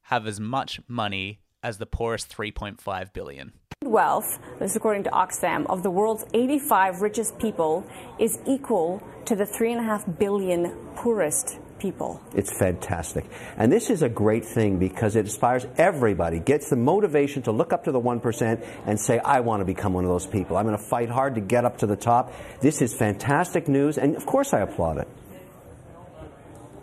have 0.02 0.26
as 0.26 0.38
much 0.38 0.80
money 0.86 1.40
as 1.62 1.78
the 1.78 1.86
poorest 1.86 2.34
3.5 2.34 3.12
billion. 3.12 3.52
Wealth, 3.82 4.38
this 4.58 4.70
is 4.70 4.76
according 4.76 5.04
to 5.04 5.10
Oxfam, 5.10 5.66
of 5.66 5.82
the 5.82 5.90
world's 5.90 6.24
85 6.32 7.00
richest 7.00 7.38
people 7.38 7.84
is 8.18 8.38
equal 8.46 9.02
to 9.24 9.34
the 9.34 9.44
3.5 9.44 10.18
billion 10.18 10.70
poorest 10.94 11.58
people. 11.82 12.20
It's 12.34 12.56
fantastic. 12.56 13.24
And 13.56 13.72
this 13.72 13.90
is 13.90 14.02
a 14.02 14.08
great 14.08 14.44
thing 14.44 14.78
because 14.78 15.16
it 15.16 15.20
inspires 15.26 15.66
everybody, 15.76 16.38
gets 16.38 16.70
the 16.70 16.76
motivation 16.76 17.42
to 17.42 17.52
look 17.52 17.72
up 17.72 17.84
to 17.84 17.92
the 17.92 18.00
1% 18.00 18.66
and 18.86 19.00
say, 19.00 19.18
I 19.18 19.40
want 19.40 19.60
to 19.60 19.64
become 19.64 19.92
one 19.92 20.04
of 20.04 20.10
those 20.10 20.26
people. 20.26 20.56
I'm 20.56 20.64
going 20.64 20.78
to 20.78 20.82
fight 20.82 21.10
hard 21.10 21.34
to 21.34 21.40
get 21.40 21.64
up 21.64 21.78
to 21.78 21.86
the 21.86 21.96
top. 21.96 22.32
This 22.60 22.82
is 22.82 22.94
fantastic 22.94 23.66
news, 23.66 23.98
and 23.98 24.14
of 24.14 24.24
course 24.26 24.54
I 24.54 24.60
applaud 24.60 24.98
it. 24.98 25.08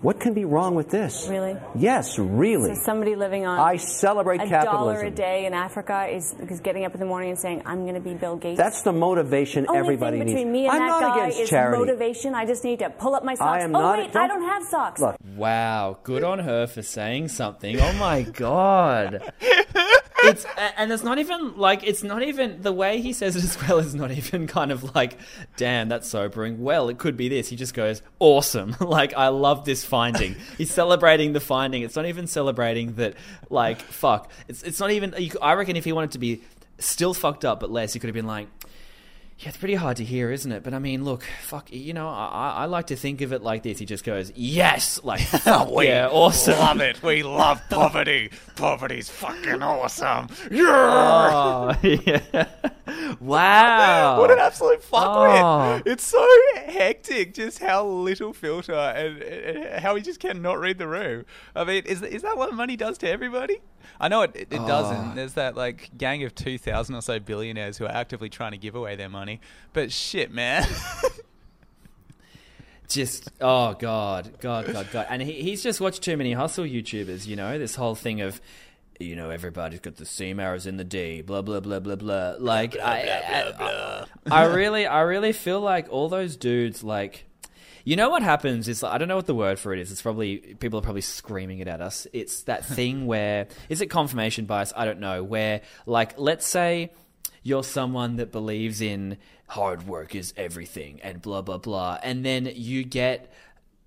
What 0.01 0.21
can 0.21 0.33
be 0.33 0.45
wrong 0.45 0.75
with 0.75 0.89
this? 0.89 1.27
Really? 1.29 1.57
Yes, 1.75 2.17
really. 2.17 2.73
So 2.73 2.81
somebody 2.83 3.15
living 3.15 3.45
on 3.45 3.59
I 3.59 3.75
celebrate 3.75 4.39
a 4.41 4.47
capitalism. 4.47 4.95
dollar 4.95 5.01
a 5.01 5.11
day 5.11 5.45
in 5.45 5.53
Africa 5.53 6.07
is, 6.09 6.33
is 6.47 6.61
getting 6.61 6.85
up 6.85 6.93
in 6.93 7.01
the 7.01 7.05
morning 7.05 7.31
and 7.31 7.37
saying, 7.39 7.63
"I'm 7.65 7.81
going 7.83 7.95
to 7.95 7.99
be 7.99 8.13
Bill 8.13 8.37
Gates." 8.37 8.57
That's 8.57 8.81
the 8.83 8.93
motivation 8.93 9.65
Only 9.67 9.79
everybody 9.79 10.19
thing 10.19 10.27
needs. 10.27 10.35
between 10.37 10.51
me 10.53 10.67
and 10.67 10.71
I'm 10.71 10.79
that 10.79 10.87
not 10.87 11.01
guy 11.01 11.17
against 11.27 11.39
is 11.41 11.49
charity. 11.49 11.79
motivation. 11.79 12.33
I 12.33 12.45
just 12.45 12.63
need 12.63 12.79
to 12.79 12.89
pull 12.89 13.13
up 13.13 13.25
my 13.25 13.35
socks. 13.35 13.49
I 13.49 13.59
am 13.65 13.75
oh 13.75 13.79
not- 13.79 13.97
wait, 13.97 14.15
I 14.15 14.27
don't- 14.27 14.39
don't 14.39 14.49
have 14.49 14.63
socks. 14.63 15.01
Look, 15.01 15.17
Wow, 15.35 15.97
good 16.03 16.23
on 16.23 16.39
her 16.39 16.65
for 16.67 16.81
saying 16.81 17.27
something. 17.27 17.77
Oh 17.81 17.93
my 17.93 18.21
god. 18.21 19.33
It's 20.23 20.45
and 20.77 20.91
it's 20.91 21.03
not 21.03 21.19
even 21.19 21.57
like 21.57 21.83
it's 21.83 22.03
not 22.03 22.23
even 22.23 22.61
the 22.61 22.71
way 22.71 23.01
he 23.01 23.13
says 23.13 23.35
it 23.35 23.43
as 23.43 23.61
well 23.61 23.79
is 23.79 23.95
not 23.95 24.11
even 24.11 24.47
kind 24.47 24.71
of 24.71 24.95
like, 24.95 25.17
damn, 25.57 25.89
that's 25.89 26.07
sobering. 26.07 26.61
Well, 26.61 26.89
it 26.89 26.97
could 26.97 27.17
be 27.17 27.29
this. 27.29 27.49
He 27.49 27.55
just 27.55 27.73
goes, 27.73 28.01
awesome. 28.19 28.75
like 28.81 29.13
I 29.15 29.29
love 29.29 29.65
this 29.65 29.83
finding. 29.83 30.35
He's 30.57 30.71
celebrating 30.71 31.33
the 31.33 31.39
finding. 31.39 31.83
It's 31.83 31.95
not 31.95 32.05
even 32.05 32.27
celebrating 32.27 32.95
that 32.95 33.15
like 33.49 33.81
fuck. 33.81 34.31
It's 34.47 34.63
it's 34.63 34.79
not 34.79 34.91
even. 34.91 35.15
I 35.41 35.53
reckon 35.53 35.75
if 35.75 35.85
he 35.85 35.91
wanted 35.91 36.11
to 36.11 36.19
be 36.19 36.41
still 36.77 37.13
fucked 37.13 37.45
up 37.45 37.59
but 37.59 37.71
less, 37.71 37.93
he 37.93 37.99
could 37.99 38.07
have 38.07 38.15
been 38.15 38.27
like. 38.27 38.47
Yeah, 39.39 39.47
it's 39.47 39.57
pretty 39.57 39.75
hard 39.75 39.95
to 39.97 40.03
hear, 40.03 40.31
isn't 40.31 40.51
it? 40.51 40.63
But 40.63 40.73
I 40.73 40.79
mean, 40.79 41.05
look, 41.05 41.23
fuck, 41.43 41.71
you 41.71 41.93
know, 41.93 42.09
I, 42.09 42.55
I 42.57 42.65
like 42.65 42.87
to 42.87 42.97
think 42.97 43.21
of 43.21 43.31
it 43.31 43.41
like 43.41 43.63
this. 43.63 43.79
He 43.79 43.85
just 43.85 44.03
goes, 44.03 44.33
yes, 44.35 44.99
like, 45.01 45.21
fuck 45.21 45.69
yeah, 45.81 46.09
awesome. 46.11 46.59
Love 46.59 46.81
it. 46.81 47.01
We 47.01 47.23
love 47.23 47.61
poverty. 47.69 48.31
Poverty's 48.57 49.09
fucking 49.09 49.63
awesome. 49.63 50.27
Yeah. 50.51 50.65
Oh, 50.67 51.73
yeah. 51.83 52.47
Wow. 53.19 54.19
What 54.19 54.31
an 54.31 54.39
absolute 54.39 54.81
fuckwit. 54.81 55.41
Oh. 55.41 55.81
It's 55.85 56.05
so 56.05 56.25
hectic 56.55 57.33
just 57.33 57.59
how 57.59 57.85
little 57.85 58.33
filter 58.33 58.73
and, 58.73 59.21
and 59.21 59.81
how 59.83 59.95
he 59.95 60.01
just 60.01 60.19
cannot 60.19 60.59
read 60.59 60.77
the 60.77 60.87
room. 60.87 61.25
I 61.55 61.63
mean, 61.65 61.83
is, 61.85 62.01
is 62.01 62.21
that 62.21 62.37
what 62.37 62.53
money 62.53 62.77
does 62.77 62.97
to 62.99 63.09
everybody? 63.09 63.59
I 63.99 64.07
know 64.07 64.21
it, 64.21 64.31
it, 64.35 64.47
it 64.51 64.59
Oh. 64.61 64.67
doesn't. 64.67 65.15
There's 65.15 65.33
that 65.33 65.55
like 65.57 65.89
gang 65.97 66.23
of 66.23 66.33
2,000 66.35 66.95
or 66.95 67.01
so 67.01 67.19
billionaires 67.19 67.77
who 67.77 67.85
are 67.85 67.91
actively 67.91 68.29
trying 68.29 68.51
to 68.51 68.57
give 68.57 68.75
away 68.75 68.95
their 68.95 69.09
money. 69.09 69.41
But 69.73 69.91
shit, 69.91 70.31
man. 70.31 70.65
just 72.87 73.29
oh 73.39 73.75
god 73.75 74.31
god 74.39 74.65
god 74.73 74.87
god 74.91 75.05
and 75.11 75.21
he, 75.21 75.33
he's 75.43 75.61
just 75.61 75.79
watched 75.79 76.01
too 76.01 76.17
many 76.17 76.33
hustle 76.33 76.65
youtubers 76.65 77.27
you 77.27 77.35
know 77.35 77.59
this 77.59 77.75
whole 77.75 77.93
thing 77.93 78.19
of 78.19 78.41
you 78.99 79.15
know 79.15 79.29
everybody's 79.29 79.79
got 79.79 79.95
the 79.95 80.05
same 80.05 80.39
hours 80.39 80.65
in 80.65 80.77
the 80.77 80.83
day 80.83 81.21
blah 81.21 81.41
blah 81.41 81.59
blah 81.59 81.79
blah 81.79 81.95
blah 81.95 82.35
like 82.39 82.77
I, 82.77 83.53
I, 83.59 84.05
I 84.29 84.43
really 84.45 84.85
i 84.85 85.01
really 85.01 85.31
feel 85.31 85.61
like 85.61 85.87
all 85.89 86.09
those 86.09 86.35
dudes 86.35 86.83
like 86.83 87.25
you 87.85 87.95
know 87.95 88.09
what 88.09 88.21
happens 88.21 88.67
is 88.67 88.83
I 88.83 88.97
don't 88.97 89.07
know 89.07 89.15
what 89.15 89.25
the 89.25 89.33
word 89.33 89.57
for 89.57 89.73
it 89.73 89.79
is. 89.79 89.91
It's 89.91 90.01
probably 90.01 90.37
people 90.37 90.77
are 90.77 90.81
probably 90.83 91.01
screaming 91.01 91.57
it 91.57 91.67
at 91.67 91.81
us. 91.81 92.05
It's 92.13 92.43
that 92.43 92.65
thing 92.75 93.07
where 93.07 93.47
is 93.67 93.81
it 93.81 93.87
confirmation 93.87 94.45
bias? 94.45 94.71
I 94.75 94.85
don't 94.85 94.99
know. 94.99 95.23
Where 95.23 95.61
like 95.87 96.19
let's 96.19 96.45
say 96.45 96.91
you're 97.41 97.63
someone 97.63 98.17
that 98.17 98.31
believes 98.31 98.81
in 98.81 99.17
hard 99.47 99.87
work 99.87 100.13
is 100.13 100.33
everything 100.37 100.99
and 101.01 101.19
blah 101.21 101.41
blah 101.41 101.57
blah 101.57 101.97
and 102.03 102.23
then 102.23 102.51
you 102.53 102.83
get 102.83 103.33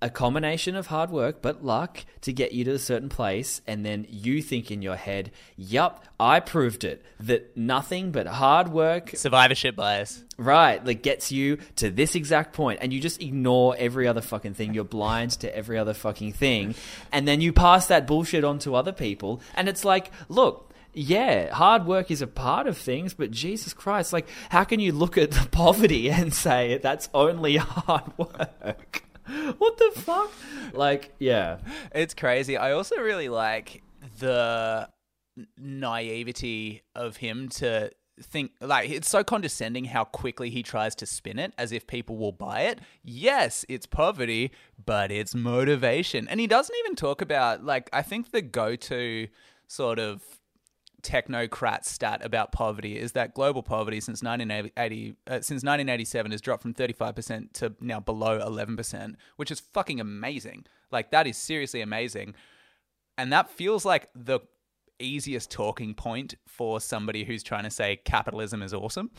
a 0.03 0.09
combination 0.09 0.75
of 0.75 0.87
hard 0.87 1.09
work 1.09 1.41
but 1.41 1.63
luck 1.63 2.05
to 2.21 2.31
get 2.31 2.51
you 2.51 2.63
to 2.63 2.71
a 2.71 2.79
certain 2.79 3.09
place 3.09 3.61
and 3.65 3.85
then 3.85 4.05
you 4.09 4.41
think 4.41 4.69
in 4.69 4.81
your 4.81 4.95
head 4.95 5.31
yup 5.55 6.03
i 6.19 6.39
proved 6.39 6.83
it 6.83 7.03
that 7.19 7.55
nothing 7.55 8.11
but 8.11 8.27
hard 8.27 8.67
work 8.67 9.11
Survivorship 9.15 9.75
bias. 9.75 10.23
Right, 10.37 10.83
that 10.83 11.03
gets 11.03 11.31
you 11.31 11.57
to 11.77 11.89
this 11.89 12.15
exact 12.15 12.53
point, 12.53 12.79
and 12.81 12.91
you 12.91 12.99
just 12.99 13.21
ignore 13.21 13.75
every 13.77 14.07
other 14.07 14.21
fucking 14.21 14.55
thing. 14.55 14.73
You're 14.73 14.83
blind 14.83 15.31
to 15.41 15.55
every 15.55 15.77
other 15.77 15.93
fucking 15.93 16.33
thing, 16.33 16.75
and 17.11 17.27
then 17.27 17.39
you 17.39 17.53
pass 17.53 17.87
that 17.87 18.07
bullshit 18.07 18.43
on 18.43 18.59
to 18.59 18.75
other 18.75 18.91
people, 18.91 19.41
and 19.55 19.69
it's 19.69 19.85
like, 19.85 20.11
look. 20.29 20.69
Yeah, 20.95 21.51
hard 21.51 21.87
work 21.87 22.11
is 22.11 22.21
a 22.21 22.27
part 22.27 22.67
of 22.67 22.77
things, 22.77 23.15
but 23.15 23.31
Jesus 23.31 23.73
Christ, 23.73 24.13
like, 24.13 24.27
how 24.49 24.63
can 24.63 24.79
you 24.79 24.91
look 24.91 25.17
at 25.17 25.31
the 25.31 25.47
poverty 25.51 26.11
and 26.11 26.31
say 26.31 26.77
that's 26.77 27.09
only 27.15 27.57
hard 27.57 28.15
work? 28.15 29.03
What 29.57 29.77
the 29.77 29.91
fuck? 29.95 30.31
Like, 30.73 31.13
yeah. 31.19 31.57
It's 31.93 32.13
crazy. 32.13 32.57
I 32.57 32.71
also 32.71 32.97
really 32.97 33.29
like 33.29 33.83
the 34.19 34.89
naivety 35.57 36.83
of 36.95 37.17
him 37.17 37.49
to 37.49 37.91
think 38.21 38.51
like 38.61 38.89
it's 38.89 39.09
so 39.09 39.23
condescending 39.23 39.85
how 39.85 40.03
quickly 40.03 40.49
he 40.51 40.61
tries 40.61 40.93
to 40.93 41.05
spin 41.05 41.39
it 41.39 41.51
as 41.57 41.71
if 41.71 41.87
people 41.87 42.17
will 42.17 42.31
buy 42.31 42.61
it. 42.61 42.79
Yes, 43.03 43.65
it's 43.67 43.85
poverty, 43.85 44.51
but 44.83 45.11
it's 45.11 45.33
motivation. 45.33 46.27
And 46.27 46.39
he 46.39 46.47
doesn't 46.47 46.75
even 46.83 46.95
talk 46.95 47.21
about 47.21 47.63
like 47.63 47.89
I 47.91 48.01
think 48.01 48.31
the 48.31 48.41
go-to 48.41 49.27
sort 49.67 49.99
of 49.99 50.21
technocrat 51.03 51.83
stat 51.85 52.23
about 52.23 52.51
poverty 52.51 52.97
is 52.97 53.11
that 53.11 53.33
global 53.33 53.61
poverty 53.61 53.99
since 53.99 54.23
1980 54.23 55.15
uh, 55.27 55.33
since 55.35 55.63
1987 55.63 56.31
has 56.31 56.41
dropped 56.41 56.61
from 56.61 56.73
35% 56.73 57.51
to 57.53 57.75
now 57.81 57.99
below 57.99 58.39
11%, 58.39 59.15
which 59.35 59.51
is 59.51 59.59
fucking 59.59 59.99
amazing. 59.99 60.65
Like 60.91 61.11
that 61.11 61.27
is 61.27 61.37
seriously 61.37 61.81
amazing. 61.81 62.35
And 63.17 63.31
that 63.31 63.49
feels 63.49 63.85
like 63.85 64.09
the 64.15 64.39
easiest 64.99 65.51
talking 65.51 65.93
point 65.93 66.35
for 66.47 66.79
somebody 66.79 67.25
who's 67.25 67.43
trying 67.43 67.63
to 67.63 67.69
say 67.69 67.99
capitalism 68.03 68.61
is 68.63 68.73
awesome 68.73 69.11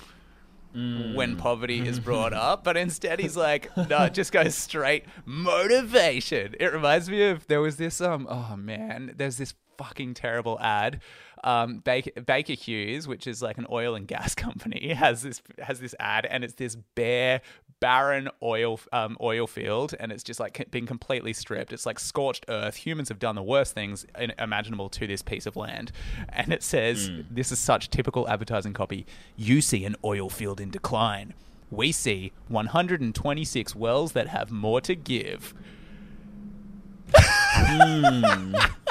when 0.73 1.37
poverty 1.37 1.87
is 1.87 2.01
brought 2.09 2.33
up, 2.33 2.64
but 2.64 2.77
instead 2.77 3.20
he's 3.20 3.37
like, 3.37 3.75
no, 3.77 4.05
it 4.05 4.14
just 4.14 4.33
goes 4.33 4.57
straight 4.57 5.05
motivation. 5.25 6.57
It 6.59 6.73
reminds 6.73 7.09
me 7.09 7.23
of 7.29 7.47
there 7.47 7.61
was 7.61 7.77
this 7.77 8.01
um 8.01 8.27
oh 8.29 8.57
man, 8.57 9.14
there's 9.16 9.37
this 9.37 9.55
fucking 9.79 10.14
terrible 10.14 10.59
ad. 10.61 11.01
Um, 11.44 11.80
Baker, 11.80 12.22
Baker 12.22 12.54
Hughes, 12.54 13.07
which 13.07 13.26
is 13.26 13.42
like 13.42 13.59
an 13.59 13.66
oil 13.70 13.94
and 13.94 14.09
gas 14.09 14.35
company, 14.46 14.94
has 14.94 15.22
this 15.22 15.42
has 15.61 15.78
this 15.78 15.94
ad, 16.00 16.26
and 16.26 16.42
it's 16.42 16.54
this 16.54 16.74
bare, 16.74 17.42
barren 17.80 18.30
oil 18.42 18.80
um, 18.92 19.16
oil 19.20 19.46
field, 19.46 19.94
and 20.00 20.11
it's 20.11 20.24
just 20.24 20.40
like 20.40 20.70
been 20.70 20.87
completely 20.87 21.35
stripped. 21.35 21.72
It's 21.72 21.85
like 21.85 22.00
scorched 22.00 22.46
earth. 22.48 22.76
Humans 22.76 23.11
have 23.11 23.18
done 23.18 23.35
the 23.35 23.42
worst 23.42 23.74
things 23.74 24.07
imaginable 24.38 24.88
to 24.88 25.07
this 25.07 25.20
piece 25.20 25.44
of 25.44 25.54
land, 25.54 25.92
and 26.30 26.50
it 26.50 26.62
says, 26.62 27.11
"This 27.30 27.52
is 27.52 27.59
such 27.59 27.90
typical 27.90 28.26
advertising 28.26 28.72
copy. 28.72 29.04
You 29.37 29.61
see 29.61 29.85
an 29.85 29.96
oil 30.02 30.30
field 30.30 30.61
in 30.61 30.70
decline. 30.70 31.35
We 31.70 31.92
see 31.92 32.33
126 32.48 33.76
wells 33.76 34.12
that 34.12 34.28
have 34.28 34.50
more 34.50 34.80
to 34.80 34.94
give." 34.94 35.52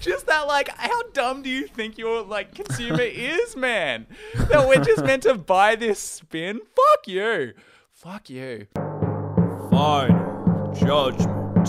just 0.00 0.26
that 0.26 0.46
like 0.46 0.68
how 0.76 1.02
dumb 1.12 1.42
do 1.42 1.50
you 1.50 1.66
think 1.66 1.98
your 1.98 2.22
like 2.22 2.54
consumer 2.54 3.00
is 3.02 3.56
man? 3.56 4.06
That 4.48 4.68
we're 4.68 4.82
just 4.82 5.04
meant 5.04 5.24
to 5.24 5.34
buy 5.34 5.76
this 5.76 5.98
spin? 5.98 6.60
Fuck 6.74 7.08
you. 7.08 7.52
Fuck 7.92 8.30
you. 8.30 8.66
Final 9.70 10.72
judgment. 10.74 11.68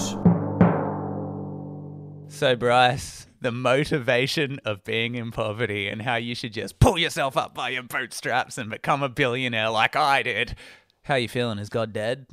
so 2.28 2.56
bryce 2.56 3.28
the 3.42 3.52
motivation 3.52 4.60
of 4.64 4.84
being 4.84 5.16
in 5.16 5.32
poverty 5.32 5.90
and 5.90 6.02
how 6.02 6.16
you 6.16 6.34
should 6.34 6.54
just 6.54 6.80
pull 6.80 6.98
yourself 6.98 7.36
up 7.36 7.54
by 7.54 7.70
your 7.70 7.84
bootstraps 7.84 8.58
and 8.58 8.70
become 8.70 9.04
a 9.04 9.10
billionaire 9.10 9.70
like 9.70 9.96
i 9.96 10.24
did. 10.24 10.56
How 11.04 11.16
you 11.16 11.28
feeling? 11.28 11.60
Is 11.60 11.70
god 11.70 11.92
dead 11.94 12.26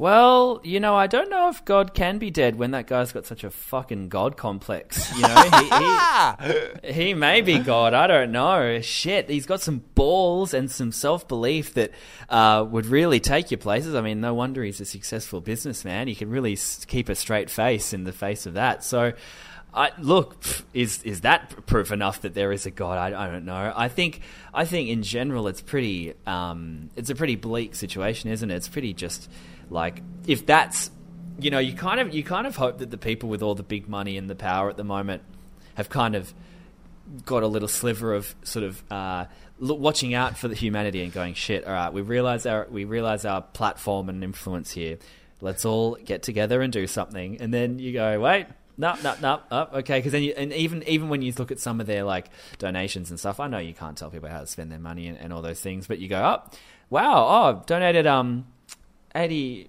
Well, 0.00 0.62
you 0.64 0.80
know, 0.80 0.96
I 0.96 1.08
don't 1.08 1.28
know 1.28 1.50
if 1.50 1.62
God 1.66 1.92
can 1.92 2.16
be 2.16 2.30
dead 2.30 2.56
when 2.56 2.70
that 2.70 2.86
guy's 2.86 3.12
got 3.12 3.26
such 3.26 3.44
a 3.44 3.50
fucking 3.50 4.08
God 4.08 4.34
complex. 4.34 5.14
You 5.14 5.20
know, 5.20 5.50
he, 5.58 6.88
he, 6.88 6.92
he 6.94 7.12
may 7.12 7.42
be 7.42 7.58
God. 7.58 7.92
I 7.92 8.06
don't 8.06 8.32
know. 8.32 8.80
Shit, 8.80 9.28
he's 9.28 9.44
got 9.44 9.60
some 9.60 9.84
balls 9.94 10.54
and 10.54 10.70
some 10.70 10.90
self 10.90 11.28
belief 11.28 11.74
that 11.74 11.90
uh, 12.30 12.64
would 12.70 12.86
really 12.86 13.20
take 13.20 13.50
you 13.50 13.58
places. 13.58 13.94
I 13.94 14.00
mean, 14.00 14.22
no 14.22 14.32
wonder 14.32 14.64
he's 14.64 14.80
a 14.80 14.86
successful 14.86 15.42
businessman. 15.42 16.08
He 16.08 16.14
can 16.14 16.30
really 16.30 16.56
keep 16.86 17.10
a 17.10 17.14
straight 17.14 17.50
face 17.50 17.92
in 17.92 18.04
the 18.04 18.12
face 18.12 18.46
of 18.46 18.54
that. 18.54 18.82
So. 18.82 19.12
I, 19.72 19.92
look, 20.00 20.34
is 20.74 21.00
is 21.04 21.20
that 21.20 21.64
proof 21.66 21.92
enough 21.92 22.22
that 22.22 22.34
there 22.34 22.50
is 22.50 22.66
a 22.66 22.72
God? 22.72 22.98
I, 22.98 23.26
I 23.26 23.30
don't 23.30 23.44
know. 23.44 23.72
I 23.76 23.86
think 23.86 24.20
I 24.52 24.64
think 24.64 24.88
in 24.88 25.04
general 25.04 25.46
it's 25.46 25.60
pretty 25.60 26.14
um, 26.26 26.90
it's 26.96 27.08
a 27.08 27.14
pretty 27.14 27.36
bleak 27.36 27.76
situation, 27.76 28.32
isn't 28.32 28.50
it? 28.50 28.56
It's 28.56 28.66
pretty 28.66 28.94
just 28.94 29.30
like 29.70 30.02
if 30.26 30.44
that's 30.44 30.90
you 31.40 31.50
know 31.50 31.58
you 31.58 31.72
kind 31.72 32.00
of 32.00 32.14
you 32.14 32.22
kind 32.22 32.46
of 32.46 32.56
hope 32.56 32.78
that 32.78 32.90
the 32.90 32.98
people 32.98 33.28
with 33.28 33.42
all 33.42 33.54
the 33.54 33.62
big 33.62 33.88
money 33.88 34.16
and 34.16 34.28
the 34.28 34.34
power 34.34 34.68
at 34.68 34.76
the 34.76 34.84
moment 34.84 35.22
have 35.74 35.88
kind 35.88 36.14
of 36.14 36.34
got 37.24 37.42
a 37.42 37.46
little 37.46 37.68
sliver 37.68 38.14
of 38.14 38.34
sort 38.42 38.64
of 38.64 38.82
uh, 38.90 39.26
watching 39.58 40.14
out 40.14 40.36
for 40.36 40.48
the 40.48 40.54
humanity 40.54 41.02
and 41.02 41.12
going 41.12 41.34
shit. 41.34 41.66
All 41.66 41.72
right, 41.72 41.92
we 41.92 42.02
realize 42.02 42.46
our 42.46 42.66
we 42.70 42.84
realize 42.84 43.24
our 43.24 43.42
platform 43.42 44.08
and 44.08 44.22
influence 44.22 44.70
here. 44.72 44.98
Let's 45.40 45.64
all 45.64 45.94
get 45.94 46.22
together 46.22 46.60
and 46.60 46.72
do 46.72 46.86
something. 46.86 47.40
And 47.40 47.52
then 47.52 47.78
you 47.78 47.94
go, 47.94 48.20
wait, 48.20 48.46
no, 48.76 48.94
no, 49.02 49.14
no, 49.22 49.40
oh, 49.50 49.68
okay. 49.78 49.98
Because 49.98 50.12
then, 50.12 50.22
you, 50.22 50.34
and 50.36 50.52
even 50.52 50.82
even 50.84 51.08
when 51.08 51.22
you 51.22 51.32
look 51.38 51.50
at 51.50 51.58
some 51.58 51.80
of 51.80 51.86
their 51.86 52.04
like 52.04 52.26
donations 52.58 53.10
and 53.10 53.18
stuff, 53.18 53.40
I 53.40 53.48
know 53.48 53.58
you 53.58 53.74
can't 53.74 53.96
tell 53.96 54.10
people 54.10 54.28
how 54.28 54.40
to 54.40 54.46
spend 54.46 54.70
their 54.70 54.78
money 54.78 55.08
and, 55.08 55.18
and 55.18 55.32
all 55.32 55.42
those 55.42 55.60
things, 55.60 55.86
but 55.86 55.98
you 55.98 56.08
go, 56.08 56.18
oh, 56.18 56.50
wow, 56.90 57.26
oh, 57.28 57.62
donated 57.66 58.06
um 58.06 58.46
80, 59.14 59.68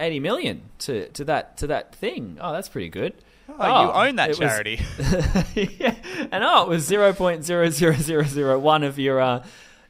80 0.00 0.20
million 0.20 0.62
to, 0.78 1.08
to 1.10 1.24
that 1.24 1.56
to 1.58 1.66
that 1.68 1.94
thing. 1.94 2.38
Oh, 2.40 2.52
that's 2.52 2.68
pretty 2.68 2.88
good. 2.88 3.14
oh, 3.48 3.82
you 3.84 3.92
own 4.08 4.16
that 4.16 4.30
it 4.30 4.38
was- 4.38 4.38
charity 4.38 4.80
yeah. 5.78 5.94
And 6.32 6.42
oh, 6.44 6.62
it 6.62 6.68
was 6.68 6.84
zero 6.84 7.12
point 7.12 7.44
zero 7.44 7.68
zero 7.70 7.94
zero 7.94 8.24
zero 8.24 8.58
one 8.58 8.82
of 8.82 8.98
your 8.98 9.20
uh, 9.20 9.44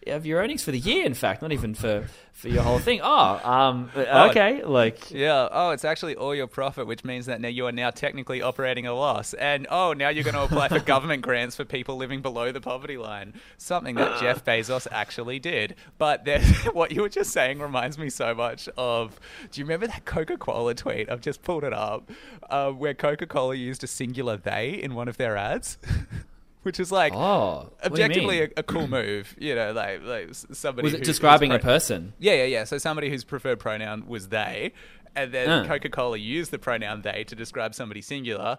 of 0.07 0.27
your 0.27 0.41
earnings 0.41 0.63
for 0.63 0.71
the 0.71 0.79
year. 0.79 1.05
In 1.05 1.15
fact, 1.15 1.43
not 1.43 1.53
even 1.53 1.75
for, 1.75 2.07
for 2.33 2.49
your 2.49 2.63
whole 2.63 2.79
thing. 2.79 3.01
Oh, 3.03 3.41
um, 3.43 3.91
okay, 3.97 4.63
like 4.65 5.11
Yeah. 5.11 5.49
Oh, 5.51 5.71
it's 5.71 5.85
actually 5.85 6.17
all 6.17 6.35
your 6.35 6.47
profit, 6.47 6.87
which 6.87 7.05
means 7.05 7.27
that 7.27 7.41
now 7.41 7.49
you 7.49 7.67
are 7.67 7.73
now 7.73 7.91
technically 7.91 8.43
operating 8.43 8.87
a 8.87 8.95
loss. 8.95 9.35
And 9.35 9.67
oh, 9.71 9.93
now 9.93 10.09
you're 10.09 10.25
going 10.25 10.35
to 10.35 10.43
apply 10.43 10.69
for 10.69 10.81
government 10.95 11.23
grants 11.23 11.57
for 11.57 11.65
people 11.65 11.97
living 11.97 12.23
below 12.23 12.53
the 12.53 12.61
poverty 12.61 12.97
line. 12.97 13.35
Something 13.59 13.95
that 13.97 14.21
Jeff 14.21 14.45
Bezos 14.47 14.87
actually 14.91 15.39
did. 15.39 15.77
But 15.99 16.25
then, 16.25 16.43
what 16.73 16.93
you 16.93 17.03
were 17.03 17.09
just 17.09 17.33
saying 17.33 17.59
reminds 17.59 17.99
me 17.99 18.11
so 18.11 18.35
much 18.35 18.69
of. 18.77 19.19
Do 19.51 19.61
you 19.61 19.65
remember 19.65 19.87
that 19.87 20.05
Coca-Cola 20.05 20.75
tweet? 20.75 21.11
I've 21.11 21.21
just 21.21 21.43
pulled 21.43 21.65
it 21.65 21.73
up, 21.73 22.11
uh, 22.51 22.71
where 22.71 22.95
Coca-Cola 22.95 23.55
used 23.55 23.85
a 23.85 23.87
singular 23.87 24.37
they 24.37 24.71
in 24.71 24.95
one 24.95 25.09
of 25.09 25.17
their 25.17 25.37
ads. 25.37 25.79
Which 26.65 26.81
is 26.81 26.91
like 26.91 27.15
Oh, 27.15 27.71
what 27.81 27.81
do 27.81 27.89
you 27.89 28.05
objectively 28.05 28.41
a, 28.43 28.49
a 28.59 28.63
cool 28.63 28.89
move, 28.89 29.35
you 29.39 29.55
know, 29.55 29.73
like, 29.73 30.03
like 30.03 30.29
somebody 30.33 30.85
was 30.85 30.95
it 30.95 31.05
describing 31.05 31.53
a 31.53 31.59
pro- 31.59 31.73
person? 31.75 32.13
yeah, 32.19 32.33
yeah, 32.35 32.45
yeah. 32.45 32.65
So 32.65 32.79
somebody 32.79 33.09
whose 33.09 33.23
preferred 33.23 33.61
pronoun 33.61 34.07
was 34.07 34.29
they, 34.31 34.73
and 35.15 35.33
then 35.33 35.49
Uh. 35.49 35.65
Coca 35.67 35.89
Cola 35.91 36.17
used 36.19 36.51
the 36.51 36.59
pronoun 36.59 37.03
they 37.03 37.23
to 37.25 37.35
describe 37.37 37.75
somebody 37.75 38.01
singular. 38.03 38.59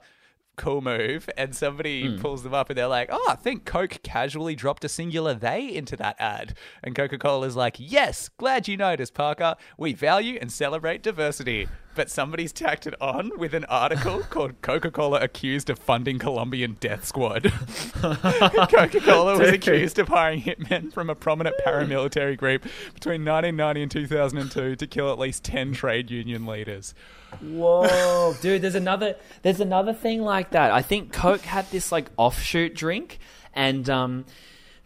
Cool 0.56 0.82
move. 0.82 1.30
And 1.38 1.56
somebody 1.56 2.08
Hmm. 2.08 2.22
pulls 2.22 2.44
them 2.44 2.54
up 2.54 2.70
and 2.70 2.78
they're 2.78 2.88
like, 2.88 3.10
oh, 3.12 3.28
I 3.30 3.36
think 3.36 3.66
Coke 3.66 4.00
casually 4.04 4.56
dropped 4.56 4.84
a 4.86 4.90
singular 4.90 5.34
they 5.34 5.68
into 5.74 5.96
that 5.98 6.16
ad. 6.20 6.56
And 6.84 6.96
Coca 6.96 7.18
Cola's 7.18 7.56
like, 7.56 7.76
yes, 7.78 8.30
glad 8.38 8.68
you 8.68 8.78
noticed, 8.78 9.14
Parker. 9.14 9.56
We 9.78 9.94
value 9.94 10.38
and 10.40 10.52
celebrate 10.52 11.02
diversity. 11.04 11.68
But 11.96 12.10
somebody's 12.10 12.52
tacked 12.52 12.88
it 12.88 12.94
on 13.02 13.32
with 13.38 13.54
an 13.54 13.64
article 13.66 14.20
called 14.30 14.62
Coca 14.62 14.92
Cola 14.92 15.22
accused 15.22 15.70
of 15.70 15.80
funding 15.80 16.20
Colombian 16.20 16.76
death 16.82 17.06
squad. 17.06 17.54
Coca 18.02 19.00
Cola 19.00 19.38
was 19.40 19.50
accused 19.50 19.98
of 20.00 20.10
hiring 20.10 20.42
hitmen 20.42 20.92
from 20.94 21.10
a 21.10 21.16
prominent 21.16 21.56
paramilitary 21.66 22.38
group 22.38 22.64
between 22.94 23.24
1990 23.24 23.82
and 23.84 23.92
2002 23.92 24.76
to 24.76 24.88
kill 24.88 25.12
at 25.12 25.18
least 25.20 25.44
10 25.46 25.74
trade 25.74 26.12
union 26.12 26.46
leaders. 26.46 26.94
Whoa, 27.42 28.36
dude! 28.42 28.62
There's 28.62 28.76
another. 28.76 29.16
There's 29.42 29.60
another 29.60 29.94
thing 29.94 30.22
like 30.22 30.52
that. 30.52 30.72
I 30.72 30.82
think 30.82 31.14
Coke 31.14 31.42
had 31.42 31.70
this 31.72 31.92
like 31.92 32.10
offshoot 32.18 32.76
drink, 32.76 33.20
and 33.54 33.90
um, 33.90 34.26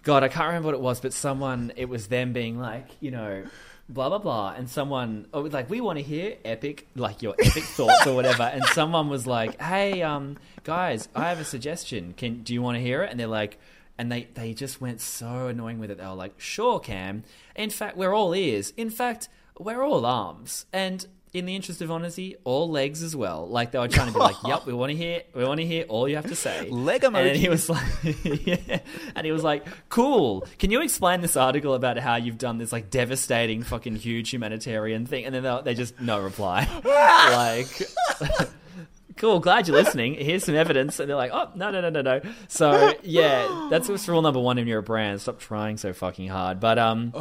God, 0.04 0.24
I 0.24 0.28
can't 0.28 0.48
remember 0.48 0.68
what 0.68 0.76
it 0.76 0.82
was, 0.82 1.00
but 1.00 1.14
someone 1.14 1.72
it 1.76 1.90
was 1.90 2.08
them 2.08 2.34
being 2.34 2.60
like, 2.60 2.88
you 3.00 3.12
know. 3.12 3.44
Blah 3.92 4.10
blah 4.10 4.20
blah, 4.20 4.54
and 4.56 4.70
someone 4.70 5.26
oh, 5.34 5.42
like 5.42 5.68
we 5.68 5.82
want 5.82 5.98
to 5.98 6.04
hear 6.04 6.38
epic, 6.46 6.88
like 6.96 7.24
your 7.24 7.34
epic 7.40 7.64
thoughts 7.76 8.06
or 8.06 8.14
whatever. 8.14 8.44
And 8.44 8.64
someone 8.66 9.10
was 9.10 9.26
like, 9.26 9.60
"Hey, 9.60 10.04
um, 10.04 10.38
guys, 10.64 11.10
I 11.16 11.30
have 11.30 11.40
a 11.40 11.44
suggestion. 11.44 12.14
Can 12.16 12.44
do 12.44 12.54
you 12.54 12.62
want 12.62 12.76
to 12.78 12.82
hear 12.84 13.02
it?" 13.02 13.10
And 13.10 13.20
they're 13.20 13.26
like, 13.26 13.58
and 14.00 14.10
they 14.10 14.30
they 14.34 14.54
just 14.54 14.80
went 14.80 15.02
so 15.02 15.48
annoying 15.48 15.78
with 15.78 15.92
it. 15.92 15.98
They 15.98 16.06
were 16.06 16.14
like, 16.14 16.40
"Sure, 16.40 16.80
Cam. 16.80 17.24
In 17.54 17.70
fact, 17.70 17.98
we're 17.98 18.14
all 18.14 18.34
ears. 18.34 18.72
In 18.78 18.90
fact, 18.90 19.28
we're 19.60 19.84
all 19.84 20.06
arms." 20.06 20.66
And 20.72 21.06
in 21.34 21.46
the 21.46 21.56
interest 21.56 21.82
of 21.82 21.92
honesty, 21.92 22.36
all 22.44 22.70
legs 22.70 23.04
as 23.04 23.16
well. 23.16 23.48
Like 23.48 23.72
they 23.72 23.80
were 23.80 23.88
trying 23.88 24.08
to 24.08 24.14
be 24.14 24.20
like, 24.20 24.36
"Yep, 24.46 24.66
we 24.66 24.74
want 24.74 24.92
to 24.92 24.96
hear, 24.96 25.22
we 25.34 25.44
want 25.44 25.60
to 25.60 25.66
hear 25.66 25.86
all 25.88 26.08
you 26.08 26.16
have 26.16 26.28
to 26.28 26.36
say." 26.36 26.68
Leg 26.70 27.02
emoji. 27.02 27.30
And 27.30 27.38
he 27.38 27.50
was 27.50 27.70
like, 27.70 27.86
yeah. 28.24 28.80
and 29.16 29.26
he 29.26 29.32
was 29.32 29.44
like, 29.44 29.66
"Cool. 29.90 30.46
Can 30.58 30.72
you 30.72 30.82
explain 30.82 31.22
this 31.22 31.38
article 31.38 31.74
about 31.74 31.98
how 31.98 32.16
you've 32.16 32.38
done 32.38 32.58
this 32.58 32.72
like 32.72 32.90
devastating, 32.90 33.64
fucking 33.64 33.96
huge 33.96 34.32
humanitarian 34.32 35.06
thing?" 35.06 35.26
And 35.26 35.36
then 35.36 35.44
they, 35.44 35.62
they 35.66 35.74
just 35.76 36.00
no 36.00 36.20
reply. 36.20 36.68
like, 36.84 37.68
cool, 39.20 39.40
glad 39.40 39.68
you're 39.68 39.78
listening. 39.78 40.16
Here's 40.16 40.46
some 40.46 40.56
evidence. 40.56 41.00
And 41.00 41.10
they're 41.10 41.18
like, 41.18 41.32
oh, 41.32 41.52
no, 41.54 41.70
no, 41.70 41.82
no, 41.82 41.90
no, 41.90 42.02
no. 42.02 42.22
So, 42.48 42.94
yeah, 43.04 43.68
that's 43.70 43.88
what's 43.90 44.08
rule 44.08 44.22
number 44.22 44.40
one 44.40 44.58
if 44.58 44.66
you're 44.66 44.80
a 44.80 44.84
brand. 44.84 45.22
Stop 45.22 45.40
trying 45.40 45.78
so 45.78 45.94
fucking 45.94 46.30
hard. 46.30 46.60
But, 46.60 46.80
um, 46.80 47.14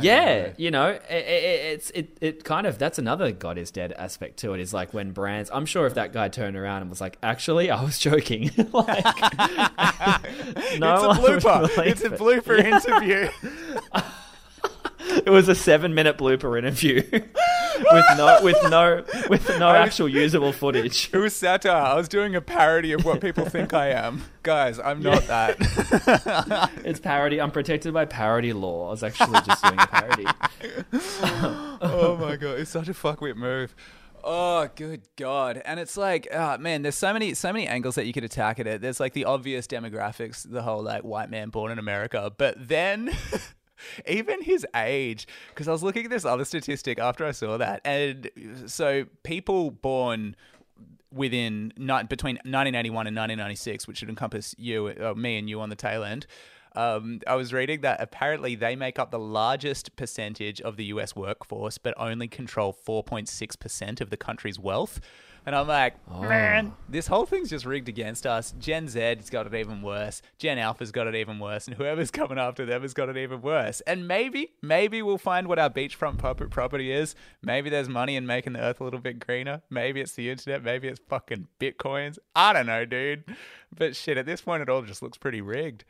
yeah, 0.00 0.52
you 0.56 0.70
know, 0.70 0.88
it, 0.88 1.02
it, 1.10 1.60
it's, 1.72 1.90
it, 1.90 2.18
it 2.20 2.44
kind 2.44 2.66
of, 2.66 2.78
that's 2.78 2.98
another 2.98 3.32
God 3.32 3.58
is 3.58 3.70
dead 3.70 3.92
aspect 3.92 4.38
to 4.40 4.52
it 4.54 4.60
is 4.60 4.72
like 4.72 4.94
when 4.94 5.12
brands, 5.12 5.50
I'm 5.52 5.66
sure 5.66 5.86
if 5.86 5.94
that 5.94 6.12
guy 6.12 6.28
turned 6.28 6.56
around 6.56 6.82
and 6.82 6.90
was 6.90 7.00
like, 7.00 7.16
actually, 7.22 7.70
I 7.70 7.82
was 7.82 7.98
joking. 7.98 8.50
like, 8.72 9.04
no 10.78 11.10
it's 11.10 11.18
a 11.18 11.20
blooper. 11.20 11.86
It's 11.86 12.02
a 12.02 12.12
it. 12.12 12.20
blooper 12.20 12.58
interview. 12.62 13.28
It 15.26 15.30
was 15.30 15.48
a 15.48 15.56
seven 15.56 15.92
minute 15.92 16.18
blooper 16.18 16.56
interview 16.56 17.02
with 17.92 18.04
no, 18.16 18.38
with 18.42 18.56
no, 18.70 19.04
with 19.28 19.48
no 19.58 19.70
actual 19.70 20.08
usable 20.08 20.52
footage. 20.52 21.10
It 21.12 21.18
was 21.18 21.34
satire. 21.34 21.72
I 21.72 21.94
was 21.94 22.08
doing 22.08 22.34
a 22.34 22.40
parody 22.40 22.92
of 22.92 23.04
what 23.04 23.20
people 23.20 23.44
think 23.44 23.72
I 23.72 23.88
am. 23.88 24.22
Guys, 24.42 24.78
I'm 24.78 25.02
not 25.02 25.26
that. 25.26 26.70
It's 26.84 27.00
parody. 27.00 27.40
I'm 27.40 27.50
protected 27.50 27.92
by 27.92 28.04
parody 28.04 28.52
law. 28.52 28.88
I 28.88 28.90
was 28.90 29.02
actually 29.02 29.40
just 29.42 29.62
doing 29.62 29.78
a 29.78 29.86
parody. 29.86 30.26
oh 31.82 32.16
my 32.20 32.36
god, 32.36 32.58
it's 32.58 32.70
such 32.70 32.88
a 32.88 32.94
fuckwit 32.94 33.36
move. 33.36 33.74
Oh, 34.22 34.68
good 34.74 35.02
god! 35.16 35.62
And 35.64 35.80
it's 35.80 35.96
like, 35.96 36.28
oh, 36.32 36.58
man, 36.58 36.82
there's 36.82 36.94
so 36.94 37.12
many, 37.12 37.34
so 37.34 37.52
many 37.52 37.66
angles 37.66 37.94
that 37.94 38.06
you 38.06 38.12
could 38.12 38.24
attack 38.24 38.58
at 38.58 38.66
it. 38.66 38.80
There's 38.80 39.00
like 39.00 39.12
the 39.12 39.24
obvious 39.24 39.66
demographics, 39.66 40.48
the 40.48 40.62
whole 40.62 40.82
like 40.82 41.02
white 41.02 41.30
man 41.30 41.50
born 41.50 41.72
in 41.72 41.78
America, 41.78 42.32
but 42.36 42.56
then. 42.58 43.10
Even 44.06 44.42
his 44.42 44.66
age, 44.74 45.26
because 45.48 45.68
I 45.68 45.72
was 45.72 45.82
looking 45.82 46.04
at 46.04 46.10
this 46.10 46.24
other 46.24 46.44
statistic 46.44 46.98
after 46.98 47.24
I 47.24 47.32
saw 47.32 47.56
that, 47.58 47.80
and 47.84 48.30
so 48.66 49.06
people 49.22 49.70
born 49.70 50.36
within 51.12 51.72
ni- 51.76 52.04
between 52.04 52.36
1981 52.36 53.06
and 53.06 53.16
1996, 53.16 53.88
which 53.88 54.00
would 54.00 54.10
encompass 54.10 54.54
you, 54.58 54.88
uh, 54.88 55.14
me, 55.14 55.38
and 55.38 55.48
you 55.48 55.60
on 55.60 55.68
the 55.68 55.76
tail 55.76 56.04
end. 56.04 56.26
Um, 56.76 57.20
I 57.26 57.34
was 57.34 57.52
reading 57.52 57.80
that 57.80 58.00
apparently 58.00 58.54
they 58.54 58.76
make 58.76 58.98
up 58.98 59.10
the 59.10 59.18
largest 59.18 59.96
percentage 59.96 60.60
of 60.60 60.76
the 60.76 60.84
U.S. 60.86 61.16
workforce, 61.16 61.78
but 61.78 61.94
only 61.96 62.28
control 62.28 62.72
4.6 62.72 63.58
percent 63.58 64.00
of 64.00 64.10
the 64.10 64.16
country's 64.16 64.58
wealth. 64.58 65.00
And 65.46 65.56
I'm 65.56 65.66
like, 65.66 65.94
oh. 66.10 66.22
man, 66.22 66.74
this 66.88 67.06
whole 67.06 67.26
thing's 67.26 67.50
just 67.50 67.64
rigged 67.64 67.88
against 67.88 68.26
us. 68.26 68.52
Gen 68.58 68.88
Z's 68.88 69.30
got 69.30 69.46
it 69.46 69.54
even 69.54 69.82
worse. 69.82 70.22
Gen 70.38 70.58
Alpha's 70.58 70.92
got 70.92 71.06
it 71.06 71.14
even 71.14 71.38
worse, 71.38 71.66
and 71.66 71.76
whoever's 71.76 72.10
coming 72.10 72.38
after 72.38 72.66
them 72.66 72.82
has 72.82 72.94
got 72.94 73.08
it 73.08 73.16
even 73.16 73.40
worse. 73.40 73.80
And 73.82 74.06
maybe, 74.06 74.52
maybe 74.62 75.02
we'll 75.02 75.18
find 75.18 75.48
what 75.48 75.58
our 75.58 75.70
beachfront 75.70 76.18
puppet 76.18 76.50
property 76.50 76.92
is. 76.92 77.14
Maybe 77.42 77.70
there's 77.70 77.88
money 77.88 78.16
in 78.16 78.26
making 78.26 78.52
the 78.52 78.60
earth 78.60 78.80
a 78.80 78.84
little 78.84 79.00
bit 79.00 79.18
greener. 79.18 79.62
Maybe 79.70 80.00
it's 80.00 80.12
the 80.12 80.30
internet. 80.30 80.62
Maybe 80.62 80.88
it's 80.88 81.00
fucking 81.08 81.48
bitcoins. 81.58 82.18
I 82.34 82.52
don't 82.52 82.66
know, 82.66 82.84
dude. 82.84 83.24
But 83.76 83.96
shit, 83.96 84.18
at 84.18 84.26
this 84.26 84.40
point, 84.40 84.62
it 84.62 84.68
all 84.68 84.82
just 84.82 85.02
looks 85.02 85.16
pretty 85.16 85.40
rigged. 85.40 85.84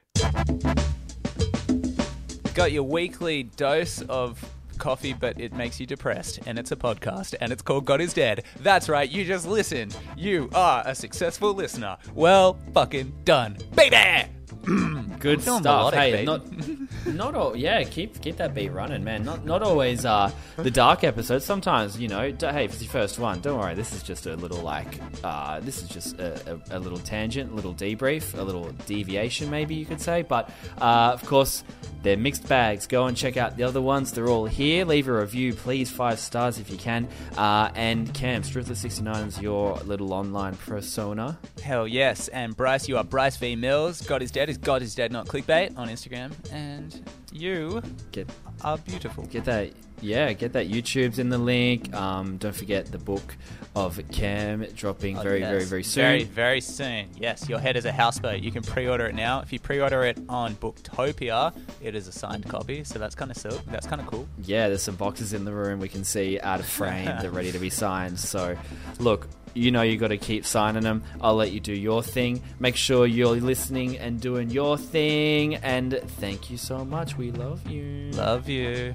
Got 2.54 2.72
your 2.72 2.82
weekly 2.82 3.44
dose 3.44 4.02
of 4.02 4.44
coffee, 4.81 5.12
but 5.12 5.40
it 5.40 5.53
makes 5.53 5.79
you 5.79 5.87
depressed, 5.87 6.40
and 6.47 6.59
it's 6.59 6.73
a 6.73 6.77
podcast, 6.77 7.35
and 7.40 7.53
it's 7.53 7.62
called 7.62 7.85
God 7.85 8.01
is 8.01 8.12
Dead. 8.12 8.45
That's 8.61 8.88
right, 8.88 9.09
you 9.09 9.25
just 9.25 9.47
listened. 9.47 9.97
You 10.16 10.51
are 10.55 10.83
a 10.85 10.95
successful 10.95 11.55
listener. 11.55 11.97
Well, 12.14 12.59
fucking 12.75 13.12
done, 13.25 13.59
baby. 13.77 14.39
Good 15.18 15.42
feeling 15.42 15.62
stuff. 15.62 15.92
melodic, 15.92 15.99
Hey, 16.01 16.12
mate. 16.12 16.25
not 16.27 17.07
not 17.07 17.35
all. 17.35 17.57
Yeah, 17.57 17.83
keep 17.85 18.20
keep 18.20 18.37
that 18.37 18.55
beat 18.55 18.70
running, 18.70 19.03
man. 19.05 19.25
Not 19.25 19.44
not 19.44 19.62
always 19.62 20.05
uh, 20.05 20.31
the 20.57 20.70
dark 20.70 21.03
episodes. 21.05 21.44
Sometimes 21.44 21.99
you 21.99 22.09
know. 22.09 22.31
d- 22.31 22.46
Hey, 22.46 22.64
if 22.66 22.73
it's 22.75 22.83
your 22.83 22.90
first 22.90 23.18
one, 23.18 23.40
don't 23.40 23.59
worry. 23.59 23.75
This 23.75 23.92
is 23.94 24.03
just 24.03 24.27
a 24.27 24.37
little 24.37 24.61
like. 24.61 25.01
Uh, 25.25 25.61
this 25.61 25.83
is 25.83 25.88
just 25.88 26.18
a, 26.18 26.61
a, 26.70 26.77
a 26.77 26.79
little 26.79 26.99
tangent, 26.99 27.53
a 27.53 27.55
little 27.55 27.75
debrief, 27.75 28.38
a 28.38 28.42
little 28.42 28.70
deviation, 28.87 29.51
maybe 29.51 29.75
you 29.75 29.87
could 29.87 30.01
say. 30.01 30.23
But 30.23 30.51
uh, 30.81 31.11
of 31.14 31.25
course, 31.27 31.64
they're 32.03 32.16
mixed 32.18 32.46
bags. 32.49 32.87
Go 32.87 33.07
and 33.07 33.16
check 33.16 33.37
out 33.38 33.57
the 33.57 33.62
other 33.62 33.81
ones. 33.81 34.12
They're 34.12 34.29
all 34.29 34.44
here. 34.46 34.85
Leave 34.85 35.09
a 35.09 35.12
review, 35.12 35.55
please, 35.55 35.90
five 35.90 36.18
stars 36.18 36.59
if 36.59 36.70
you 36.70 36.77
can. 36.77 37.09
Uh, 37.37 37.70
and 37.75 38.12
Cam, 38.12 38.42
Struther69 38.42 39.27
is 39.29 39.40
your 39.40 39.77
little 39.85 40.12
online 40.12 40.55
persona. 40.57 41.38
Hell 41.62 41.87
yes. 41.88 42.29
And 42.29 42.55
Bryce, 42.57 42.88
you 42.88 42.99
are 42.99 43.05
Bryce 43.05 43.37
V 43.38 43.57
Mills. 43.57 44.03
God 44.03 44.20
is 44.23 44.31
Dead 44.31 44.49
is 44.50 44.58
God 44.58 44.82
is 44.82 44.94
Dead, 44.94 45.12
not 45.12 45.26
clickbait 45.26 45.76
on 45.78 45.88
Instagram. 45.88 46.32
And 46.52 47.08
you 47.32 47.82
Get 48.12 48.28
are 48.62 48.76
beautiful. 48.78 49.24
Get 49.24 49.44
that, 49.46 49.70
yeah, 50.02 50.32
get 50.34 50.52
that. 50.52 50.68
YouTube's 50.68 51.18
in 51.18 51.30
the 51.30 51.38
link. 51.38 51.94
Um, 51.94 52.36
don't 52.36 52.54
forget 52.54 52.86
the 52.92 52.98
book 52.98 53.36
of 53.74 54.00
Cam 54.10 54.66
dropping 54.74 55.16
Oh, 55.18 55.22
very, 55.22 55.40
yes. 55.40 55.50
very, 55.50 55.64
very 55.64 55.82
soon. 55.84 56.02
Very, 56.02 56.24
very 56.24 56.60
soon. 56.60 57.08
Yes, 57.16 57.48
your 57.48 57.58
head 57.60 57.76
is 57.76 57.84
a 57.84 57.92
houseboat. 57.92 58.40
You 58.40 58.50
can 58.50 58.62
pre-order 58.62 59.06
it 59.06 59.14
now. 59.14 59.40
If 59.40 59.52
you 59.52 59.58
pre-order 59.60 60.02
it 60.04 60.18
on 60.28 60.54
Booktopia, 60.56 61.56
it 61.80 61.94
is 61.94 62.08
a 62.08 62.12
signed 62.12 62.48
copy, 62.48 62.82
so 62.84 62.98
that's 62.98 63.14
kind 63.14 63.30
of 63.30 63.36
silk. 63.36 63.62
That's 63.66 63.86
kind 63.86 64.00
of 64.00 64.06
cool. 64.08 64.28
Yeah, 64.44 64.68
there's 64.68 64.82
some 64.82 64.96
boxes 64.96 65.32
in 65.32 65.44
the 65.44 65.52
room 65.52 65.78
we 65.80 65.88
can 65.88 66.04
see 66.04 66.40
out 66.40 66.60
of 66.60 66.66
frame. 66.66 67.06
They're 67.20 67.30
ready 67.30 67.52
to 67.52 67.58
be 67.58 67.70
signed. 67.70 68.18
So, 68.18 68.56
look, 68.98 69.28
you 69.54 69.70
know 69.70 69.82
you 69.82 69.96
got 69.96 70.08
to 70.08 70.18
keep 70.18 70.44
signing 70.44 70.82
them. 70.82 71.02
I'll 71.20 71.34
let 71.34 71.52
you 71.52 71.60
do 71.60 71.72
your 71.72 72.02
thing. 72.02 72.42
Make 72.58 72.76
sure 72.76 73.06
you're 73.06 73.36
listening 73.36 73.98
and 73.98 74.20
doing 74.20 74.50
your 74.50 74.76
thing. 74.78 75.56
And 75.56 76.00
thank 76.18 76.50
you 76.50 76.56
so 76.56 76.84
much. 76.84 77.16
We 77.16 77.32
love 77.32 77.66
you. 77.66 78.10
Love 78.12 78.48
you. 78.48 78.94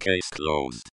Case 0.00 0.28
closed. 0.30 0.93